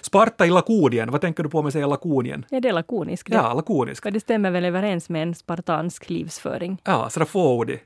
Sparta 0.00 0.46
i 0.46 0.50
Lakonien, 0.50 1.10
vad 1.10 1.20
tänker 1.20 1.42
du 1.42 1.48
på 1.48 1.62
jag 1.62 1.72
säger 1.72 1.86
Lakonien? 1.86 2.44
Ja, 2.50 2.60
det 2.60 2.68
är 2.68 2.72
lakonisk. 2.72 3.30
det. 3.30 3.36
Ja, 3.36 3.54
lakonisk. 3.54 4.06
Och 4.06 4.12
det 4.12 4.20
stämmer 4.20 4.50
väl 4.50 4.64
överens 4.64 5.08
med 5.08 5.22
en 5.22 5.34
spartansk 5.34 6.10
livsföring. 6.10 6.82
Ja, 6.84 7.10
sådär 7.10 7.26
fåordig. 7.26 7.84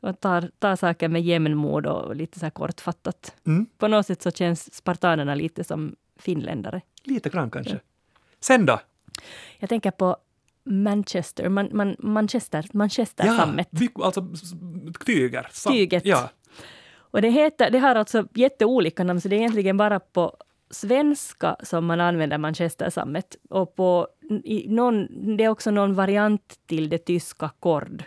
Och 0.00 0.20
tar, 0.20 0.50
tar 0.58 0.76
saker 0.76 1.08
med 1.08 1.22
jämnmod 1.22 1.86
och 1.86 2.16
lite 2.16 2.38
så 2.38 2.46
här 2.46 2.50
kortfattat. 2.50 3.34
Mm. 3.46 3.66
På 3.78 3.88
något 3.88 4.06
sätt 4.06 4.22
så 4.22 4.30
känns 4.30 4.74
spartanerna 4.74 5.34
lite 5.34 5.64
som 5.64 5.96
finländare. 6.16 6.80
Lite 7.04 7.30
grann 7.30 7.50
kanske. 7.50 7.80
Sen 8.40 8.66
då? 8.66 8.80
Jag 9.58 9.68
tänker 9.68 9.90
på 9.90 10.16
Manchester, 10.64 11.48
man, 11.48 11.68
man, 11.72 11.96
Manchester, 11.98 12.64
Manchester-sammet. 12.72 13.68
Ja, 13.70 13.78
vi- 13.80 14.02
alltså 14.02 14.26
tyger. 15.06 15.46
Sam- 15.52 15.72
Tyget. 15.72 16.06
Ja, 16.06 16.30
Och 16.96 17.22
det, 17.22 17.28
heter, 17.30 17.70
det 17.70 17.78
har 17.78 17.94
alltså 17.94 18.26
jätteolika 18.34 19.04
namn, 19.04 19.20
så 19.20 19.28
det 19.28 19.36
är 19.36 19.38
egentligen 19.38 19.76
bara 19.76 20.00
på 20.00 20.36
svenska 20.70 21.56
som 21.62 21.86
man 21.86 22.00
använder 22.00 22.38
Manchester-sammet. 22.38 23.36
Och 23.50 23.74
på, 23.76 24.08
i 24.44 24.66
någon, 24.68 25.08
det 25.36 25.44
är 25.44 25.48
också 25.48 25.70
någon 25.70 25.94
variant 25.94 26.54
till 26.66 26.88
det 26.88 26.98
tyska 26.98 27.50
kord. 27.60 28.04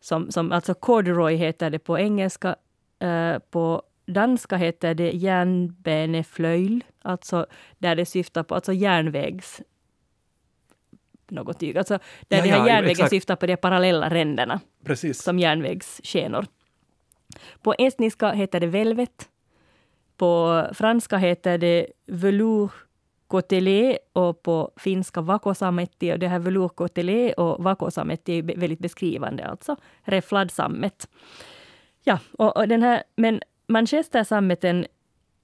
Som, 0.00 0.30
som, 0.30 0.52
alltså 0.52 0.74
corduroy 0.74 1.34
heter 1.36 1.70
det 1.70 1.78
på 1.78 1.98
engelska. 1.98 2.56
Eh, 2.98 3.38
på 3.38 3.82
danska 4.06 4.56
heter 4.56 4.94
det 4.94 5.10
järnbeneflöjl, 5.10 6.84
alltså 7.02 7.46
där 7.78 7.96
det 7.96 8.06
syftar 8.06 8.42
på 8.42 8.54
alltså 8.54 8.72
järnvägs 8.72 9.60
något 11.30 11.60
tyg. 11.60 11.78
Alltså 11.78 11.98
där 12.28 12.36
Ja, 12.36 12.42
den 12.42 12.52
här 12.52 12.58
ja, 12.58 12.66
järnvägen 12.68 12.90
exakt. 12.90 13.10
syftar 13.10 13.36
på 13.36 13.46
de 13.46 13.56
parallella 13.56 14.08
ränderna 14.10 14.60
precis. 14.84 15.22
som 15.22 15.38
järnvägsskenor. 15.38 16.46
På 17.62 17.74
estniska 17.78 18.30
heter 18.30 18.60
det 18.60 18.66
velvet. 18.66 19.28
På 20.16 20.62
franska 20.74 21.16
heter 21.16 21.58
det 21.58 21.86
velour 22.06 22.70
cotelé 23.26 23.98
och 24.12 24.42
på 24.42 24.70
finska 24.76 25.20
vakosametti. 25.20 26.12
Och 26.12 26.18
det 26.18 26.28
här 26.28 26.38
velour 26.38 26.68
cotelé 26.68 27.32
och 27.32 27.64
vakosametti 27.64 28.38
är 28.38 28.42
väldigt 28.42 28.78
beskrivande, 28.78 29.46
alltså 29.46 29.76
räffladsammet. 30.02 31.08
Ja, 32.04 32.18
och, 32.38 32.56
och 32.56 32.68
den 32.68 32.82
här, 32.82 33.02
men 33.16 33.40
Manchestersammeten 33.68 34.86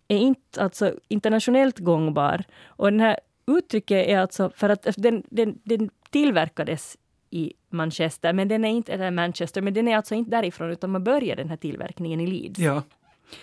är 0.09 0.19
inte 0.19 0.62
alltså 0.62 0.95
internationellt 1.09 1.79
gångbar. 1.79 2.45
Och 2.67 2.91
den 2.91 3.01
här 3.01 3.21
uttrycket 3.47 4.09
är 4.09 4.19
alltså 4.19 4.51
för 4.55 4.69
att 4.69 4.87
den, 4.97 5.23
den, 5.31 5.59
den 5.65 5.91
tillverkades 6.11 6.97
i 7.31 7.53
Manchester, 7.71 8.33
men 8.33 8.49
den 8.49 8.65
är 8.65 8.69
inte, 8.69 8.93
eller 8.93 9.11
Manchester, 9.11 9.63
men 9.63 9.75
den 9.75 9.89
är 9.89 9.97
alltså 9.97 10.15
inte 10.15 10.31
därifrån, 10.31 10.71
utan 10.71 10.91
man 10.91 11.05
började 11.05 11.43
den 11.43 11.51
här 11.51 11.57
tillverkningen 11.57 12.21
i 12.21 12.27
Leeds. 12.27 12.61
Ja, 12.61 12.83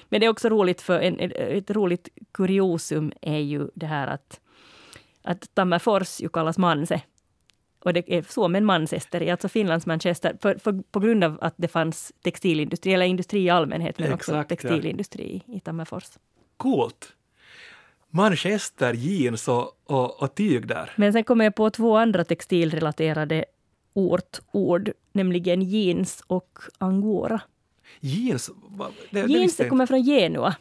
Men 0.09 0.19
det 0.19 0.25
är 0.25 0.29
också 0.29 0.49
roligt 0.49 0.81
för 0.81 0.99
en, 0.99 1.19
ett, 1.19 1.71
roligt 1.71 2.09
kuriosum 2.31 3.11
är 3.21 3.37
ju 3.37 3.69
det 3.75 3.85
här 3.85 4.07
att, 4.07 4.39
att 5.23 5.55
Tammerfors 5.55 6.21
ju 6.21 6.29
kallas 6.29 6.57
Manse. 6.57 7.01
Och 7.79 7.93
det 7.93 8.13
är 8.13 8.21
så 8.21 8.47
med 8.47 8.63
Manchester, 8.63 9.31
alltså 9.31 9.49
Finlands 9.49 9.85
Manchester, 9.85 10.37
för, 10.41 10.55
för, 10.55 10.83
på 10.91 10.99
grund 10.99 11.23
av 11.23 11.37
att 11.41 11.53
det 11.57 11.67
fanns 11.67 12.13
textilindustri, 12.21 12.93
eller 12.93 13.05
industri 13.05 13.39
i 13.39 13.49
allmänhet, 13.49 13.99
men 13.99 14.13
också 14.13 14.31
Exakt, 14.31 14.51
ja. 14.51 14.55
textilindustri 14.55 15.43
i 15.47 15.59
Tammerfors. 15.59 16.03
coolt. 16.57 17.13
Manchester, 18.09 18.93
jeans 18.93 19.47
och, 19.47 19.79
och, 19.85 20.23
och 20.23 20.35
tyg 20.35 20.67
där. 20.67 20.93
Men 20.95 21.13
sen 21.13 21.23
kommer 21.23 21.45
jag 21.45 21.55
på 21.55 21.69
två 21.69 21.97
andra 21.97 22.23
textilrelaterade 22.23 23.45
ortord, 23.93 24.91
nämligen 25.11 25.61
jeans 25.61 26.23
och 26.27 26.59
angora. 26.77 27.41
Jeans, 27.99 28.51
det, 29.09 29.25
Jeans 29.25 29.57
det 29.57 29.69
kommer 29.69 29.85
från 29.85 30.03
Genua. 30.03 30.55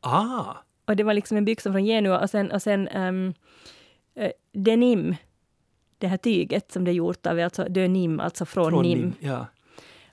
Ah, 0.00 0.54
Och 0.86 0.96
det 0.96 1.02
var 1.02 1.14
liksom 1.14 1.36
en 1.36 1.44
byxa 1.44 1.72
från 1.72 1.84
Genua 1.84 2.20
och 2.20 2.30
sen, 2.30 2.50
och 2.50 2.62
sen 2.62 2.88
ehm, 2.88 3.34
eh, 4.14 4.30
denim, 4.52 5.16
det 5.98 6.06
här 6.06 6.16
tyget 6.16 6.72
som 6.72 6.84
det 6.84 6.90
är 6.90 6.94
gjort 6.94 7.26
av, 7.26 7.38
alltså 7.38 7.64
denim, 7.64 8.20
alltså 8.20 8.44
från, 8.44 8.70
från 8.70 8.82
nim. 8.82 8.98
Nim. 8.98 9.14
Ja. 9.20 9.46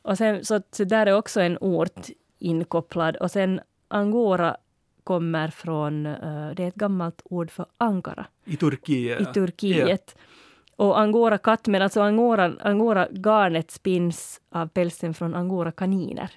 Och 0.01 0.17
sen, 0.17 0.45
så, 0.45 0.61
så 0.71 0.83
där 0.83 1.05
är 1.05 1.17
också 1.17 1.41
en 1.41 1.57
ort 1.61 2.07
inkopplad. 2.39 3.15
Och 3.15 3.31
sen 3.31 3.61
angora 3.87 4.57
kommer 5.05 5.47
från, 5.47 6.05
eh, 6.05 6.49
det 6.55 6.63
är 6.63 6.67
ett 6.67 6.75
gammalt 6.75 7.21
ord 7.25 7.51
för 7.51 7.65
Ankara 7.77 8.25
I 8.45 8.57
Turkiet. 8.57 9.21
i 9.21 9.25
Turkiet. 9.25 10.15
Och 10.75 10.99
angora 10.99 11.37
katt, 11.37 11.67
men 11.67 11.81
alltså 11.81 12.01
angora, 12.01 12.53
angora 12.59 13.07
garnet 13.11 13.71
spinns 13.71 14.41
av 14.49 14.67
pälsen 14.67 15.13
från 15.13 15.35
angora 15.35 15.71
kaniner. 15.71 16.31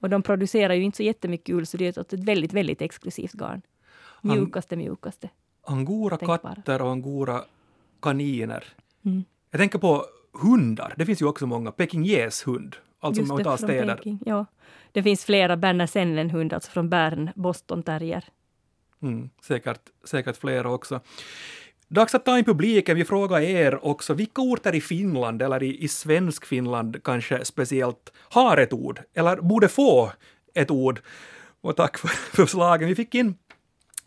Och 0.00 0.10
de 0.10 0.22
producerar 0.22 0.74
ju 0.74 0.82
inte 0.82 0.96
så 0.96 1.02
jättemycket 1.02 1.54
ull, 1.54 1.66
så 1.66 1.76
det 1.76 1.96
är 1.96 2.00
ett 2.00 2.12
väldigt, 2.12 2.52
väldigt 2.52 2.82
exklusivt 2.82 3.32
garn. 3.32 3.62
Mjukaste, 4.22 4.76
mjukaste. 4.76 5.30
Angora 5.66 6.16
katter 6.16 6.82
och 6.82 6.90
angora 6.90 7.40
kaniner. 8.02 8.64
Mm. 9.04 9.24
Jag 9.50 9.58
tänker 9.58 9.78
på 9.78 10.04
hundar. 10.32 10.94
Det 10.96 11.06
finns 11.06 11.22
ju 11.22 11.26
också 11.26 11.46
många. 11.46 11.72
Pekingese-hund. 11.72 12.76
Alltså 12.76 12.89
om 13.00 13.28
man 13.28 13.44
tar 13.44 13.56
från 13.56 13.58
städer. 13.58 13.96
Peking. 13.96 14.18
Ja. 14.26 14.46
Det 14.92 15.02
finns 15.02 15.24
flera 15.24 15.56
Berner 15.56 15.86
Sennen-hundar, 15.86 16.54
alltså 16.54 16.70
från 16.70 16.88
Bern, 16.88 17.30
Boston 17.34 17.82
terrier. 17.82 18.24
Mm, 19.02 19.30
säkert, 19.42 19.80
säkert 20.04 20.36
flera 20.36 20.70
också. 20.70 21.00
Dags 21.88 22.14
att 22.14 22.24
ta 22.24 22.38
in 22.38 22.44
publiken. 22.44 22.96
Vi 22.96 23.04
frågar 23.04 23.40
er 23.40 23.84
också, 23.84 24.14
vilka 24.14 24.42
orter 24.42 24.74
i 24.74 24.80
Finland, 24.80 25.42
eller 25.42 25.62
i, 25.62 25.84
i 25.84 25.88
svensk 25.88 26.46
Finland 26.46 27.02
kanske 27.04 27.44
speciellt, 27.44 28.12
har 28.16 28.56
ett 28.56 28.72
ord, 28.72 29.00
eller 29.14 29.36
borde 29.36 29.68
få 29.68 30.12
ett 30.54 30.70
ord? 30.70 31.00
Och 31.60 31.76
tack 31.76 31.98
för 31.98 32.08
förslagen. 32.36 32.88
Vi 32.88 32.94
fick 32.94 33.14
in 33.14 33.34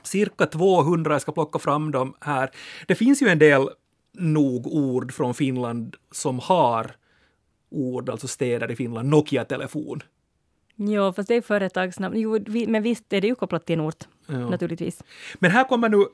cirka 0.04 0.46
200, 0.46 1.14
jag 1.14 1.22
ska 1.22 1.32
plocka 1.32 1.60
fram 1.60 1.92
dem 1.92 2.14
här. 2.22 2.52
Det 2.88 2.96
finns 2.96 3.22
ju 3.22 3.28
en 3.28 3.40
del 3.40 3.70
nog 4.18 4.68
ord 4.68 5.14
från 5.14 5.34
Finland 5.34 5.96
som 6.12 6.40
har 6.40 6.96
ord, 7.74 8.10
alltså 8.10 8.28
städer 8.28 8.72
i 8.72 8.76
Finland. 8.76 9.10
Nokia-telefon. 9.10 10.00
Jo, 10.76 11.14
fast 11.14 11.28
det 11.30 11.36
är 11.36 11.42
företagsnamn. 11.42 12.20
Jo, 12.20 12.40
vi, 12.48 12.68
men 12.68 12.84
visst 12.84 13.14
är 13.14 13.22
det 13.22 13.28
ju 13.28 13.36
kopplat 13.36 13.66
till 13.66 13.74
en 13.80 13.82
ort, 13.86 14.04
Ja. 14.28 14.50
naturligtvis. 14.50 15.04
Men 15.40 15.52
här 15.52 15.64
kommer 15.64 15.90
nu 15.90 16.06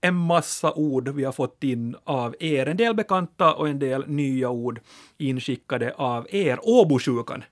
en 0.00 0.14
massa 0.14 0.72
ord 0.72 1.08
vi 1.08 1.24
har 1.24 1.32
fått 1.32 1.64
in 1.64 1.96
av 2.04 2.34
er. 2.40 2.66
En 2.66 2.76
del 2.76 2.94
bekanta 2.94 3.54
och 3.54 3.68
en 3.68 3.78
del 3.78 4.08
nya 4.08 4.50
ord 4.50 4.80
inskickade 5.18 5.92
av 5.96 6.26
er. 6.30 6.58
Åbosjukan. 6.62 7.44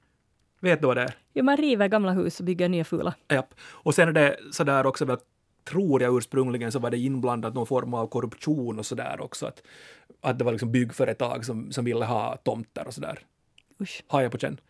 Vet 0.60 0.80
du 0.80 0.86
vad 0.86 0.96
det 0.96 1.02
är? 1.02 1.14
Jo, 1.34 1.44
man 1.44 1.56
river 1.56 1.88
gamla 1.88 2.12
hus 2.12 2.38
och 2.40 2.46
bygger 2.46 2.68
nya 2.68 2.84
fula. 2.84 3.14
Japp. 3.28 3.54
Och 3.60 3.94
sen 3.94 4.08
är 4.08 4.12
det 4.12 4.36
sådär 4.50 4.86
också, 4.86 5.04
väl, 5.04 5.16
tror 5.68 6.02
jag 6.02 6.16
ursprungligen 6.16 6.72
så 6.72 6.78
var 6.78 6.90
det 6.90 6.98
inblandat 6.98 7.54
någon 7.54 7.66
form 7.66 7.94
av 7.94 8.06
korruption 8.06 8.78
och 8.78 8.86
sådär 8.86 9.16
också. 9.20 9.46
Att, 9.46 9.62
att 10.20 10.38
det 10.38 10.44
var 10.44 10.52
liksom 10.52 10.72
byggföretag 10.72 11.44
som, 11.44 11.72
som 11.72 11.84
ville 11.84 12.04
ha 12.04 12.36
tomter 12.36 12.86
och 12.86 12.94
sådär. 12.94 13.18
Usch. 13.84 14.04
Har 14.06 14.22
jag 14.22 14.32
på 14.32 14.38
känn. 14.38 14.60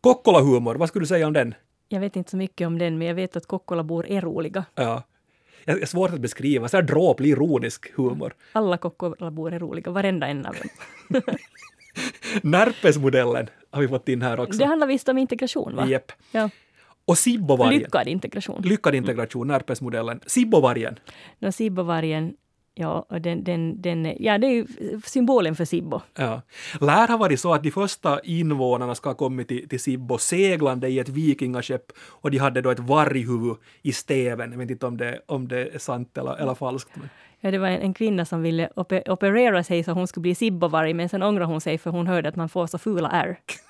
Kokkola-humor, 0.00 0.74
vad 0.74 0.88
skulle 0.88 1.02
du 1.02 1.06
säga 1.06 1.26
om 1.26 1.32
den? 1.32 1.54
Jag 1.88 2.00
vet 2.00 2.16
inte 2.16 2.30
så 2.30 2.36
mycket 2.36 2.66
om 2.66 2.78
den, 2.78 2.98
men 2.98 3.06
jag 3.06 3.14
vet 3.14 3.36
att 3.36 3.46
Kokkolabor 3.46 4.06
är 4.06 4.20
roliga. 4.20 4.64
Ja. 4.74 5.02
Det 5.64 5.72
är 5.72 5.86
svårt 5.86 6.10
att 6.10 6.20
beskriva, 6.20 6.68
så 6.68 6.76
här 6.76 6.84
dråplig 6.84 7.30
ironisk 7.30 7.92
humor. 7.96 8.34
Alla 8.52 8.76
Kokkolabor 8.76 9.52
är 9.52 9.58
roliga, 9.58 9.90
varenda 9.90 10.26
en 10.26 10.46
av 10.46 10.54
dem. 10.54 11.22
Närpesmodellen 12.42 13.48
har 13.70 13.82
vi 13.82 13.88
fått 13.88 14.08
in 14.08 14.22
här 14.22 14.40
också. 14.40 14.58
Det 14.58 14.64
handlar 14.64 14.86
visst 14.86 15.08
om 15.08 15.18
integration, 15.18 15.76
va? 15.76 15.86
Jepp. 15.86 16.12
Ja. 16.32 16.50
Och 17.04 17.18
Sibbovargen. 17.18 17.78
Lyckad 17.78 18.08
integration. 18.08 18.62
Lyckad 18.62 18.94
integration, 18.94 19.48
Närpesmodellen. 19.48 20.20
Sibbovargen. 20.26 20.98
No, 21.38 21.52
Sibbovargen, 21.52 22.34
ja, 22.74 23.06
och 23.08 23.20
den, 23.20 23.44
den, 23.44 23.82
den, 23.82 24.14
ja, 24.18 24.38
det 24.38 24.46
är 24.46 24.66
symbolen 25.06 25.56
för 25.56 25.64
Sibbo. 25.64 26.00
Ja. 26.14 26.42
Lär 26.80 27.08
ha 27.08 27.16
varit 27.16 27.40
så 27.40 27.54
att 27.54 27.62
de 27.62 27.70
första 27.70 28.20
invånarna 28.20 28.94
ska 28.94 29.08
ha 29.08 29.14
kommit 29.14 29.48
till, 29.48 29.68
till 29.68 29.80
Sibbo 29.80 30.18
seglande 30.18 30.88
i 30.88 30.98
ett 30.98 31.08
vikingaskepp 31.08 31.92
och 31.98 32.30
de 32.30 32.38
hade 32.38 32.60
då 32.60 32.70
ett 32.70 32.78
varghuvud 32.78 33.56
i 33.82 33.92
stäven. 33.92 34.52
Jag 34.52 34.58
vet 34.58 34.70
inte 34.70 34.86
om 34.86 34.96
det, 34.96 35.20
om 35.26 35.48
det 35.48 35.74
är 35.74 35.78
sant 35.78 36.18
eller, 36.18 36.36
eller 36.36 36.54
falskt. 36.54 36.90
Men. 36.94 37.08
Ja, 37.40 37.50
det 37.50 37.58
var 37.58 37.68
en, 37.68 37.80
en 37.80 37.94
kvinna 37.94 38.24
som 38.24 38.42
ville 38.42 38.68
ope, 38.76 39.02
operera 39.06 39.64
sig 39.64 39.84
så 39.84 39.92
hon 39.92 40.06
skulle 40.06 40.22
bli 40.22 40.34
Sibbovarg, 40.34 40.94
men 40.94 41.08
sen 41.08 41.22
ångrade 41.22 41.46
hon 41.46 41.60
sig 41.60 41.78
för 41.78 41.90
hon 41.90 42.06
hörde 42.06 42.28
att 42.28 42.36
man 42.36 42.48
får 42.48 42.66
så 42.66 42.78
fula 42.78 43.08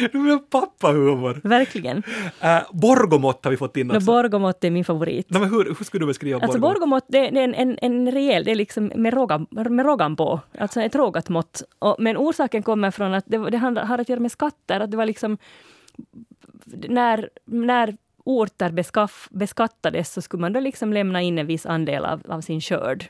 Det 0.00 0.18
är 0.18 0.38
pappahumor. 0.38 1.40
Verkligen. 1.44 2.02
Äh, 2.40 2.58
Borgomott 2.72 3.44
har 3.44 3.50
vi 3.50 3.56
fått 3.56 3.76
in 3.76 3.86
No, 3.86 3.96
också. 3.96 4.06
Borgomott 4.06 4.64
är 4.64 4.70
min 4.70 4.84
favorit. 4.84 5.26
Nej, 5.30 5.40
men 5.40 5.50
hur, 5.50 5.64
hur 5.64 5.84
skulle 5.84 6.02
du 6.02 6.06
beskriva 6.06 6.40
Alltså 6.40 6.58
Borgomott? 6.58 7.04
det, 7.08 7.30
det 7.30 7.40
är 7.40 7.44
en, 7.44 7.54
en, 7.54 7.78
en 7.82 8.12
rejäl, 8.12 8.44
det 8.44 8.50
är 8.50 8.54
liksom 8.54 8.92
med 8.96 9.14
rågan, 9.14 9.46
med 9.50 9.86
rågan 9.86 10.16
på, 10.16 10.40
alltså 10.58 10.80
ett 10.80 10.94
rågat 10.94 11.28
mått. 11.28 11.62
Och, 11.78 11.96
men 11.98 12.16
orsaken 12.16 12.62
kommer 12.62 12.90
från 12.90 13.14
att 13.14 13.24
det, 13.26 13.50
det 13.50 13.56
handlar- 13.58 13.84
har 13.84 13.98
att 13.98 14.08
göra 14.08 14.20
med 14.20 14.32
skatter, 14.32 14.80
att 14.80 14.90
det 14.90 14.96
var 14.96 15.06
liksom 15.06 15.38
när, 16.88 17.28
när 17.44 17.96
orter 18.24 18.70
beskaff, 18.70 19.28
beskattades 19.30 20.12
så 20.12 20.22
skulle 20.22 20.40
man 20.40 20.52
då 20.52 20.60
liksom 20.60 20.92
lämna 20.92 21.22
in 21.22 21.38
en 21.38 21.46
viss 21.46 21.66
andel 21.66 22.04
av, 22.04 22.22
av 22.28 22.40
sin 22.40 22.60
skörd 22.60 23.04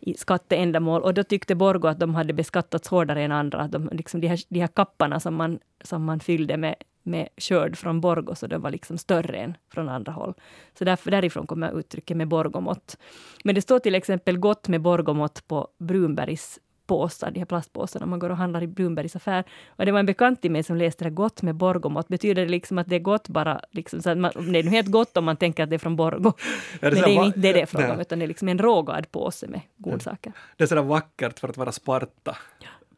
i 0.00 0.14
skatteändamål. 0.14 1.02
Och 1.02 1.14
då 1.14 1.22
tyckte 1.22 1.54
Borgå 1.54 1.88
att 1.88 2.00
de 2.00 2.14
hade 2.14 2.32
beskattats 2.32 2.88
hårdare 2.88 3.22
än 3.22 3.32
andra. 3.32 3.60
Att 3.60 3.72
de, 3.72 3.88
liksom 3.92 4.20
de, 4.20 4.26
här, 4.26 4.40
de 4.48 4.60
här 4.60 4.68
kapparna 4.68 5.20
som 5.20 5.34
man, 5.34 5.58
som 5.84 6.04
man 6.04 6.20
fyllde 6.20 6.56
med, 6.56 6.74
med 7.02 7.28
skörd 7.36 7.76
från 7.76 8.00
Borgå, 8.00 8.34
så 8.34 8.46
de 8.46 8.62
var 8.62 8.70
liksom 8.70 8.98
större 8.98 9.36
än 9.36 9.56
från 9.72 9.88
andra 9.88 10.12
håll. 10.12 10.34
Så 10.78 10.84
därför, 10.84 11.10
därifrån 11.10 11.46
kommer 11.46 11.78
uttrycket 11.78 12.16
med 12.16 12.28
Borgomått. 12.28 12.98
Men 13.44 13.54
det 13.54 13.62
står 13.62 13.78
till 13.78 13.94
exempel 13.94 14.38
gott 14.38 14.68
med 14.68 14.80
Borgomått 14.80 15.48
på 15.48 15.68
Brunbergs 15.78 16.58
påsar, 16.88 17.30
de 17.30 17.38
här 17.38 17.46
plastpåsarna 17.46 18.06
man 18.06 18.18
går 18.18 18.30
och 18.30 18.36
handlar 18.36 18.62
i 18.62 18.66
Brunbergs 18.66 19.16
affär. 19.16 19.44
Och 19.68 19.86
det 19.86 19.92
var 19.92 20.00
en 20.00 20.06
bekant 20.06 20.42
till 20.42 20.50
mig 20.50 20.62
som 20.62 20.76
läste 20.76 21.04
det 21.04 21.10
gott 21.10 21.42
med 21.42 21.54
Borgåmått. 21.54 22.08
Betyder 22.08 22.44
det 22.44 22.50
liksom 22.50 22.78
att 22.78 22.88
det 22.88 22.96
är 22.96 23.00
gott 23.00 23.28
bara, 23.28 23.60
liksom, 23.70 24.02
så 24.02 24.10
att 24.10 24.18
man, 24.18 24.32
det 24.52 24.58
är 24.58 24.62
nu 24.62 24.70
helt 24.70 24.90
gott 24.90 25.16
om 25.16 25.24
man 25.24 25.36
tänker 25.36 25.62
att 25.62 25.70
det 25.70 25.76
är 25.76 25.78
från 25.78 25.96
Borgå. 25.96 26.32
Ja, 26.80 26.90
Men 26.90 26.94
det 26.94 26.98
är 26.98 27.24
inte 27.24 27.38
det 27.38 27.52
det 27.52 27.60
är 27.60 27.66
frågan 27.66 27.90
om, 27.90 28.00
utan 28.00 28.18
det 28.18 28.24
är 28.24 28.26
liksom 28.26 28.48
en 28.48 28.58
rågad 28.58 29.10
påse 29.10 29.46
med 29.46 29.60
godsaker. 29.76 30.32
Det 30.56 30.64
är 30.64 30.68
sådär 30.68 30.82
vackert 30.82 31.38
för 31.38 31.48
att 31.48 31.56
vara 31.56 31.72
Sparta. 31.72 32.36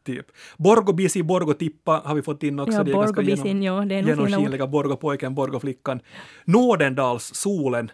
Typ. 0.03 0.25
Borgo 0.57 0.93
Bisi, 0.93 1.23
Borgo 1.23 1.53
Tippa 1.53 2.01
har 2.05 2.15
vi 2.15 2.21
fått 2.21 2.43
in 2.43 2.59
också. 2.59 2.77
Ja, 2.77 2.83
det 2.83 2.91
är 2.91 2.95
ganska 2.95 3.21
ja, 3.21 3.85
det 3.85 3.95
är 3.95 4.01
nog 4.01 4.09
genomskinliga 4.09 4.67
Borgopojken, 4.67 5.35
Borgoflickan. 5.35 5.99
Nådendals 6.45 7.31
solen. 7.33 7.91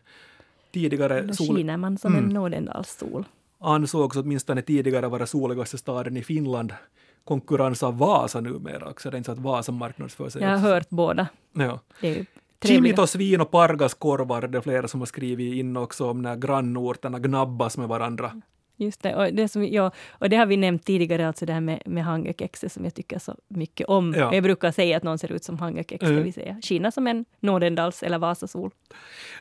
Tidigare 0.71 1.21
Då 1.21 1.33
sol, 1.33 1.55
skiner 1.55 1.77
man 1.77 1.97
som 1.97 2.13
Mm. 2.13 2.25
en 2.25 2.33
nådendalssol. 2.33 3.25
Ansågs 3.59 4.17
åtminstone 4.17 4.61
tidigare 4.61 5.07
vara 5.07 5.25
soligaste 5.25 5.77
staden 5.77 6.17
i 6.17 6.23
Finland. 6.23 6.73
Konkurrens 7.23 7.83
av 7.83 7.97
Vasa 7.97 8.41
numera 8.41 8.89
också. 8.89 9.09
Det 9.09 9.15
är 9.15 9.17
inte 9.17 9.25
så 9.25 9.31
att 9.31 9.39
Vasa 9.39 9.71
marknadsför 9.71 10.29
sig 10.29 10.41
Jag 10.41 10.49
har 10.49 10.55
också. 10.55 10.67
hört 10.67 10.89
båda. 10.89 11.27
Ja. 11.53 11.79
Det 12.01 12.07
är 12.07 12.11
ju 12.11 12.25
trevliga. 12.59 12.83
Chimitos 12.83 13.11
svin 13.11 13.41
och 13.41 13.51
Pargas 13.51 13.93
korvar, 13.93 14.41
det 14.47 14.57
är 14.57 14.61
flera 14.61 14.87
som 14.87 15.01
har 15.01 15.05
skrivit 15.05 15.53
in 15.55 15.77
också 15.77 16.09
om 16.09 16.21
när 16.21 16.35
grannorterna 16.35 17.19
gnabbas 17.19 17.77
med 17.77 17.87
varandra. 17.87 18.41
Just 18.79 19.03
det, 19.03 19.15
och 19.15 19.33
det, 19.33 19.47
som, 19.47 19.67
ja, 19.67 19.91
och 20.09 20.29
det 20.29 20.35
har 20.37 20.45
vi 20.45 20.57
nämnt 20.57 20.85
tidigare, 20.85 21.27
alltså 21.27 21.45
det 21.45 21.53
här 21.53 21.61
med, 21.61 21.81
med 21.85 22.03
hangekexet 22.03 22.71
som 22.71 22.83
jag 22.83 22.93
tycker 22.95 23.19
så 23.19 23.35
mycket 23.47 23.87
om. 23.87 24.13
Ja. 24.17 24.33
Jag 24.33 24.43
brukar 24.43 24.71
säga 24.71 24.97
att 24.97 25.03
någon 25.03 25.17
ser 25.17 25.31
ut 25.31 25.43
som 25.43 25.59
hangekex, 25.59 26.03
Mm. 26.03 26.15
det 26.15 26.21
vill 26.23 26.33
säga 26.33 26.57
skina 26.63 26.91
som 26.91 27.07
en 27.07 27.25
Nådendals 27.39 28.03
eller 28.03 28.17
Vasasol. 28.19 28.71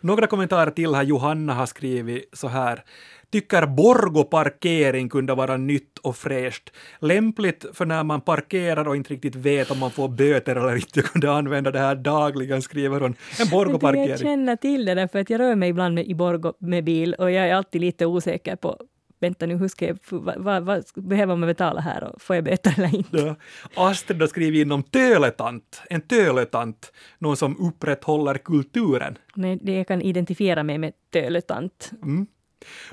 Några 0.01 0.27
kommentarer 0.27 0.71
till 0.71 0.95
här. 0.95 1.03
Johanna 1.03 1.55
har 1.55 1.67
skrivit 1.67 2.29
så 2.33 2.49
här. 2.49 2.85
Tycker 3.33 3.67
Borgo 3.67 4.25
parkering 4.25 5.09
kunde 5.09 5.35
vara 5.35 5.57
nytt 5.57 5.99
och 5.99 6.17
fräscht. 6.17 6.71
Lämpligt 7.01 7.65
för 7.73 7.87
när 7.87 8.05
man 8.05 8.21
parkerar 8.21 8.89
och 8.89 8.97
inte 8.97 9.13
riktigt 9.15 9.35
vet 9.35 9.71
om 9.71 9.79
man 9.79 9.91
får 9.91 10.09
böter 10.09 10.57
eller 10.57 10.75
inte. 10.77 10.89
Jag 11.01 11.05
kunde 11.05 11.33
använda 11.33 11.71
det 11.71 11.79
här 11.79 11.95
dagligen, 11.95 12.63
skriver 12.63 13.01
hon. 13.01 13.11
En 13.11 13.17
Jag 13.39 13.49
Borgo-parkering. 13.49 14.17
känner 14.19 14.57
till 14.57 14.85
det 14.85 14.95
där, 14.95 15.07
för 15.09 15.19
att 15.19 15.31
jag 15.31 15.39
rör 15.41 15.55
mig 15.55 15.69
ibland 15.71 15.95
med, 15.95 16.07
i 16.07 16.15
Borgå 16.15 16.55
med 16.59 16.85
bil 16.85 17.15
och 17.15 17.31
jag 17.31 17.49
är 17.49 17.55
alltid 17.55 17.81
lite 17.81 18.07
osäker 18.07 18.57
på 18.57 18.77
Vänta 19.21 19.47
nu, 19.47 19.57
hur 19.57 19.69
ska 19.69 19.87
jag, 19.87 19.99
vad, 20.11 20.63
vad, 20.63 20.85
behöver 20.95 21.37
man 21.37 21.49
betala 21.49 21.81
här 21.81 22.05
och 22.05 22.23
får 22.23 22.37
jag 22.37 22.45
böter 22.45 22.75
eller 22.77 22.95
inte? 22.95 23.17
Ja. 23.17 23.37
Astrid 23.75 24.21
har 24.21 24.29
skrivit 24.29 24.61
in 24.63 24.73
om 24.73 24.83
töletant. 24.83 25.83
En 25.91 26.01
töletant. 26.01 26.93
Någon 27.19 27.37
som 27.37 27.57
upprätthåller 27.69 28.35
kulturen. 28.35 29.19
Nej, 29.35 29.59
det 29.63 29.73
jag 29.73 29.89
kan 29.89 30.03
identifiera 30.03 30.63
mig 30.63 30.79
med 30.79 30.93
töletant. 31.13 31.93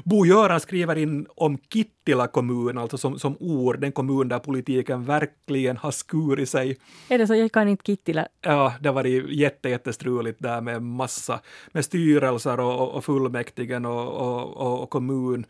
Bo-Göran 0.03 0.59
skriver 0.59 0.95
in 0.95 1.27
om 1.35 1.57
Kittila 1.73 2.27
kommun, 2.27 2.77
alltså 2.77 2.97
som, 2.97 3.19
som 3.19 3.37
ord, 3.39 3.79
den 3.79 3.91
kommun 3.91 4.27
där 4.27 4.39
politiken 4.39 5.05
verkligen 5.05 5.77
har 5.77 5.91
skurit 5.91 6.49
sig. 6.49 6.77
Är 7.09 7.17
det 7.17 7.27
så? 7.27 7.35
Jag 7.35 7.51
kan 7.51 7.67
inte 7.67 7.83
Kittila. 7.85 8.27
Ja, 8.41 8.73
det 8.81 8.91
var 8.91 9.03
jätte, 9.03 9.69
jättestruligt 9.69 10.39
där 10.41 10.61
med 10.61 10.81
massa, 10.81 11.39
med 11.71 11.85
styrelser 11.85 12.59
och, 12.59 12.91
och, 12.91 13.05
fullmäktigen 13.05 13.85
och, 13.85 14.07
och, 14.07 14.81
och 14.83 14.89
kommun. 14.89 15.45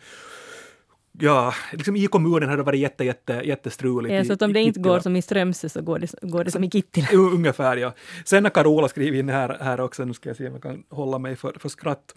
Ja, 1.20 1.54
liksom 1.72 1.96
i 1.96 2.08
kommunen 2.08 2.50
har 2.50 2.58
det 2.58 2.64
varit 2.64 2.80
jätte, 2.80 3.04
jätte, 3.04 3.34
jättestruligt. 3.46 4.14
Ja, 4.16 4.26
så 4.26 4.34
att 4.34 4.42
om 4.42 4.54
det 4.54 4.60
inte 4.60 4.80
Kittila. 4.80 4.94
går 4.94 5.00
som 5.00 5.16
i 5.16 5.22
Strömsö 5.22 5.70
så 5.70 5.82
går 5.82 6.00
det, 6.00 6.08
går 6.22 6.44
det 6.44 6.52
som 6.52 6.64
i 6.64 6.70
Kittila. 6.70 7.08
Jo, 7.12 7.30
Ungefär, 7.30 7.78
ja. 7.78 7.94
Sen 8.26 8.44
har 8.46 8.50
Carola 8.52 8.88
skrivit 8.88 9.20
in 9.20 9.30
här, 9.30 9.58
här 9.62 9.80
också, 9.82 10.06
nu 10.06 10.14
ska 10.14 10.30
jag 10.30 10.38
se 10.38 10.48
om 10.48 10.54
jag 10.54 10.62
kan 10.64 10.84
hålla 10.90 11.20
mig 11.20 11.36
för, 11.36 11.54
för 11.60 11.70
skratt. 11.70 12.16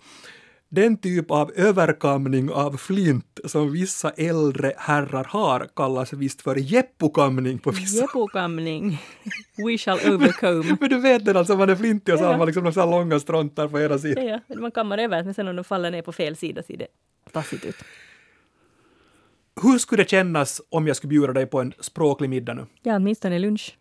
Den 0.69 0.97
typ 0.97 1.31
av 1.31 1.53
överkamning 1.57 2.51
av 2.51 2.77
flint 2.77 3.41
som 3.45 3.73
vissa 3.73 4.11
äldre 4.11 4.73
herrar 4.77 5.25
har 5.25 5.69
kallas 5.77 6.13
visst 6.13 6.43
för 6.43 6.57
jeppokamning 6.57 7.59
på 7.59 7.71
vissa 7.71 8.01
Jepokamning. 8.03 9.03
We 9.67 9.79
shall 9.79 9.99
overcome. 10.15 10.77
Men 10.81 10.89
du 10.91 11.01
vet 11.01 11.25
den 11.25 11.37
alltså, 11.37 11.57
man 11.57 11.71
är 11.71 11.77
flintig 11.77 12.15
och 12.15 12.19
så 12.19 12.25
Ja, 12.25 12.29
har 12.29 12.35
ja. 12.35 12.39
man 12.39 12.47
liksom 12.47 12.65
några 12.65 12.85
långa 12.87 13.21
strontar 13.21 13.69
på 13.69 13.79
ena 13.81 13.89
Ja, 13.95 13.99
sidan. 13.99 14.27
ja, 14.27 14.41
man 14.57 14.71
kammar 14.71 14.99
över, 14.99 15.25
men 15.25 15.35
sen 15.35 15.49
om 15.49 15.57
de 15.57 15.65
faller 15.65 15.91
ner 15.91 16.03
på 16.03 16.13
fel 16.13 16.37
sida 16.37 16.63
ser 16.63 16.77
det 16.77 16.87
tassigt 17.33 17.65
ut. 17.65 17.77
Hur 19.62 19.79
skulle 19.79 20.03
det 20.03 20.11
kännas 20.11 20.62
om 20.71 20.87
jag 20.87 20.97
skulle 20.97 21.09
bjuda 21.09 21.33
dig 21.33 21.47
på 21.47 21.61
en 21.61 21.73
språklig 21.81 22.31
middag 22.31 22.55
nu? 22.55 22.66
Ja, 22.83 22.97
åtminstone 22.97 23.38
lunch. 23.38 23.79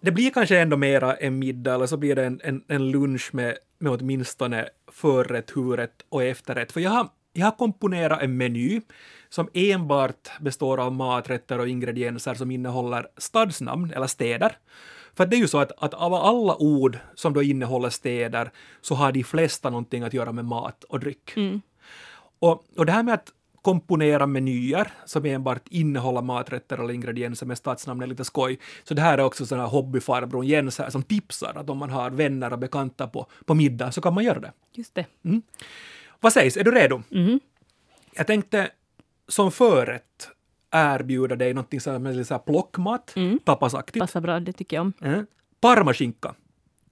Det 0.00 0.12
blir 0.12 0.30
kanske 0.30 0.58
ändå 0.58 0.76
mera 0.76 1.14
en 1.14 1.38
middag 1.38 1.74
eller 1.74 1.86
så 1.86 1.96
blir 1.96 2.16
det 2.16 2.24
en, 2.24 2.40
en, 2.44 2.64
en 2.68 2.90
lunch 2.90 3.30
med, 3.32 3.56
med 3.78 3.92
åtminstone 3.92 4.68
förrätt, 4.92 5.56
huvudrätt 5.56 6.04
och 6.08 6.22
efterrätt. 6.22 6.72
För 6.72 6.80
jag 6.80 6.90
har, 6.90 7.08
jag 7.32 7.46
har 7.46 7.56
komponerat 7.56 8.22
en 8.22 8.36
meny 8.36 8.80
som 9.28 9.48
enbart 9.52 10.40
består 10.40 10.80
av 10.80 10.92
maträtter 10.92 11.58
och 11.58 11.68
ingredienser 11.68 12.34
som 12.34 12.50
innehåller 12.50 13.06
stadsnamn 13.16 13.92
eller 13.94 14.06
städer. 14.06 14.56
För 15.16 15.26
det 15.26 15.36
är 15.36 15.38
ju 15.38 15.48
så 15.48 15.58
att, 15.58 15.72
att 15.76 15.94
av 15.94 16.14
alla 16.14 16.56
ord 16.56 16.98
som 17.14 17.32
då 17.32 17.42
innehåller 17.42 17.90
städer 17.90 18.50
så 18.80 18.94
har 18.94 19.12
de 19.12 19.24
flesta 19.24 19.70
någonting 19.70 20.02
att 20.02 20.14
göra 20.14 20.32
med 20.32 20.44
mat 20.44 20.84
och 20.84 21.00
dryck. 21.00 21.34
Och, 22.38 22.64
och 22.76 22.86
det 22.86 22.92
här 22.92 23.02
med 23.02 23.14
att 23.14 23.32
komponera 23.62 24.26
menyer 24.26 24.92
som 25.04 25.24
enbart 25.24 25.68
innehåller 25.68 26.22
maträtter 26.22 26.78
eller 26.78 26.94
ingredienser 26.94 27.46
med 27.46 27.58
stadsnamn 27.58 28.02
är 28.02 28.06
lite 28.06 28.24
skoj. 28.24 28.58
Så 28.84 28.94
det 28.94 29.02
här 29.02 29.18
är 29.18 29.22
också 29.22 29.46
sån 29.46 29.60
här 29.60 29.66
hobbyfarbrorn 29.66 30.46
Jens 30.46 30.78
här 30.78 30.90
som 30.90 31.02
tipsar 31.02 31.52
att 31.56 31.70
om 31.70 31.78
man 31.78 31.90
har 31.90 32.10
vänner 32.10 32.52
och 32.52 32.58
bekanta 32.58 33.06
på, 33.06 33.26
på 33.44 33.54
middag 33.54 33.92
så 33.92 34.00
kan 34.00 34.14
man 34.14 34.24
göra 34.24 34.40
det. 34.40 34.52
Just 34.72 34.94
det. 34.94 35.06
Vad 36.20 36.32
sägs, 36.32 36.56
är 36.56 36.64
du 36.64 36.70
redo? 36.70 37.02
Mhm. 37.10 37.40
Jag 38.16 38.26
tänkte 38.26 38.70
som 39.28 39.52
förrätt 39.52 40.28
erbjuda 40.74 41.36
dig 41.36 41.54
någonting 41.54 41.80
så 41.80 41.90
här 41.90 41.98
med 41.98 42.26
så 42.26 42.34
här 42.34 42.38
plockmat, 42.38 43.12
Mm. 43.16 43.38
tapasaktigt. 43.38 44.00
Passar 44.02 44.20
bra, 44.20 44.40
det 44.40 44.52
tycker 44.52 44.76
jag 44.76 44.80
om. 44.82 44.92
Mm. 45.00 45.26
Parmaskinka. 45.60 46.34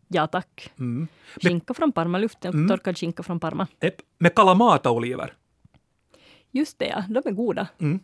Ja, 0.09 0.27
tack. 0.27 0.73
Mm. 0.79 1.09
Skinka 1.42 1.75
från 1.75 1.92
Parma, 1.92 2.18
luften, 2.18 2.68
torkad 2.68 2.99
skinka 2.99 3.23
från 3.23 3.40
Parma. 3.40 3.66
Epp. 3.81 3.95
Med 4.18 4.35
kalamata-oliver. 4.35 5.33
Just 6.51 6.79
det, 6.79 6.87
ja. 6.87 7.05
De 7.09 7.23
är 7.29 7.31
goda. 7.33 7.68
Mm. 7.79 8.01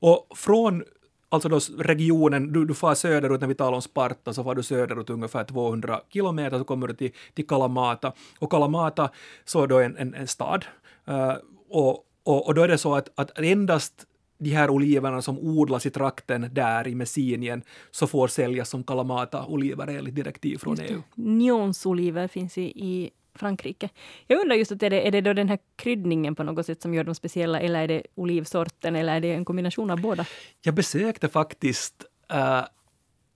Och 0.00 0.26
från 0.34 0.84
alltså 1.28 1.48
då 1.48 1.60
regionen, 1.78 2.52
du, 2.52 2.64
du 2.64 2.74
far 2.74 2.94
söderut 2.94 3.40
när 3.40 3.48
vi 3.48 3.54
talar 3.54 3.72
om 3.72 3.82
Sparta, 3.82 4.32
så 4.32 4.44
far 4.44 4.54
du 4.54 4.62
söderut 4.62 5.10
ungefär 5.10 5.44
200 5.44 6.00
kilometer 6.08 6.58
så 6.58 6.64
kommer 6.64 6.88
du 6.88 6.94
till, 6.94 7.10
till 7.34 7.46
Kalamata. 7.46 8.12
Och 8.38 8.50
Kalamata 8.50 9.10
så 9.44 9.62
är 9.62 9.66
då 9.66 9.78
en, 9.78 9.96
en, 9.96 10.14
en 10.14 10.26
stad. 10.26 10.64
Eh, 11.06 11.34
och, 11.68 12.04
och, 12.22 12.46
och 12.46 12.54
då 12.54 12.62
är 12.62 12.68
det 12.68 12.78
så 12.78 12.94
att, 12.94 13.08
att 13.14 13.38
endast 13.38 14.06
de 14.40 14.50
här 14.50 14.70
oliverna 14.70 15.22
som 15.22 15.38
odlas 15.38 15.86
i 15.86 15.90
trakten 15.90 16.48
där 16.52 16.88
i 16.88 16.94
Messinien 16.94 17.62
så 17.90 18.06
får 18.06 18.28
säljas 18.28 18.68
som 18.68 18.84
Kalamata-oliver 18.84 19.86
enligt 19.98 20.14
direktiv 20.14 20.58
från 20.58 20.76
EU. 20.80 21.02
Nyonsoliver 21.14 22.28
finns 22.28 22.58
i, 22.58 22.62
i 22.62 23.10
Frankrike. 23.34 23.88
Jag 24.26 24.40
undrar 24.40 24.56
just 24.56 24.72
att 24.72 24.82
är 24.82 24.90
det, 24.90 25.06
är 25.06 25.10
det 25.10 25.20
då 25.20 25.32
den 25.32 25.48
här 25.48 25.58
kryddningen 25.76 26.34
på 26.34 26.42
något 26.42 26.66
sätt 26.66 26.82
som 26.82 26.94
gör 26.94 27.04
dem 27.04 27.14
speciella 27.14 27.60
eller 27.60 27.82
är 27.82 27.88
det 27.88 28.02
olivsorten 28.14 28.96
eller 28.96 29.16
är 29.16 29.20
det 29.20 29.32
en 29.32 29.44
kombination 29.44 29.90
av 29.90 30.00
båda? 30.00 30.26
Jag 30.62 30.74
besökte 30.74 31.28
faktiskt 31.28 32.04
eh, 32.32 32.64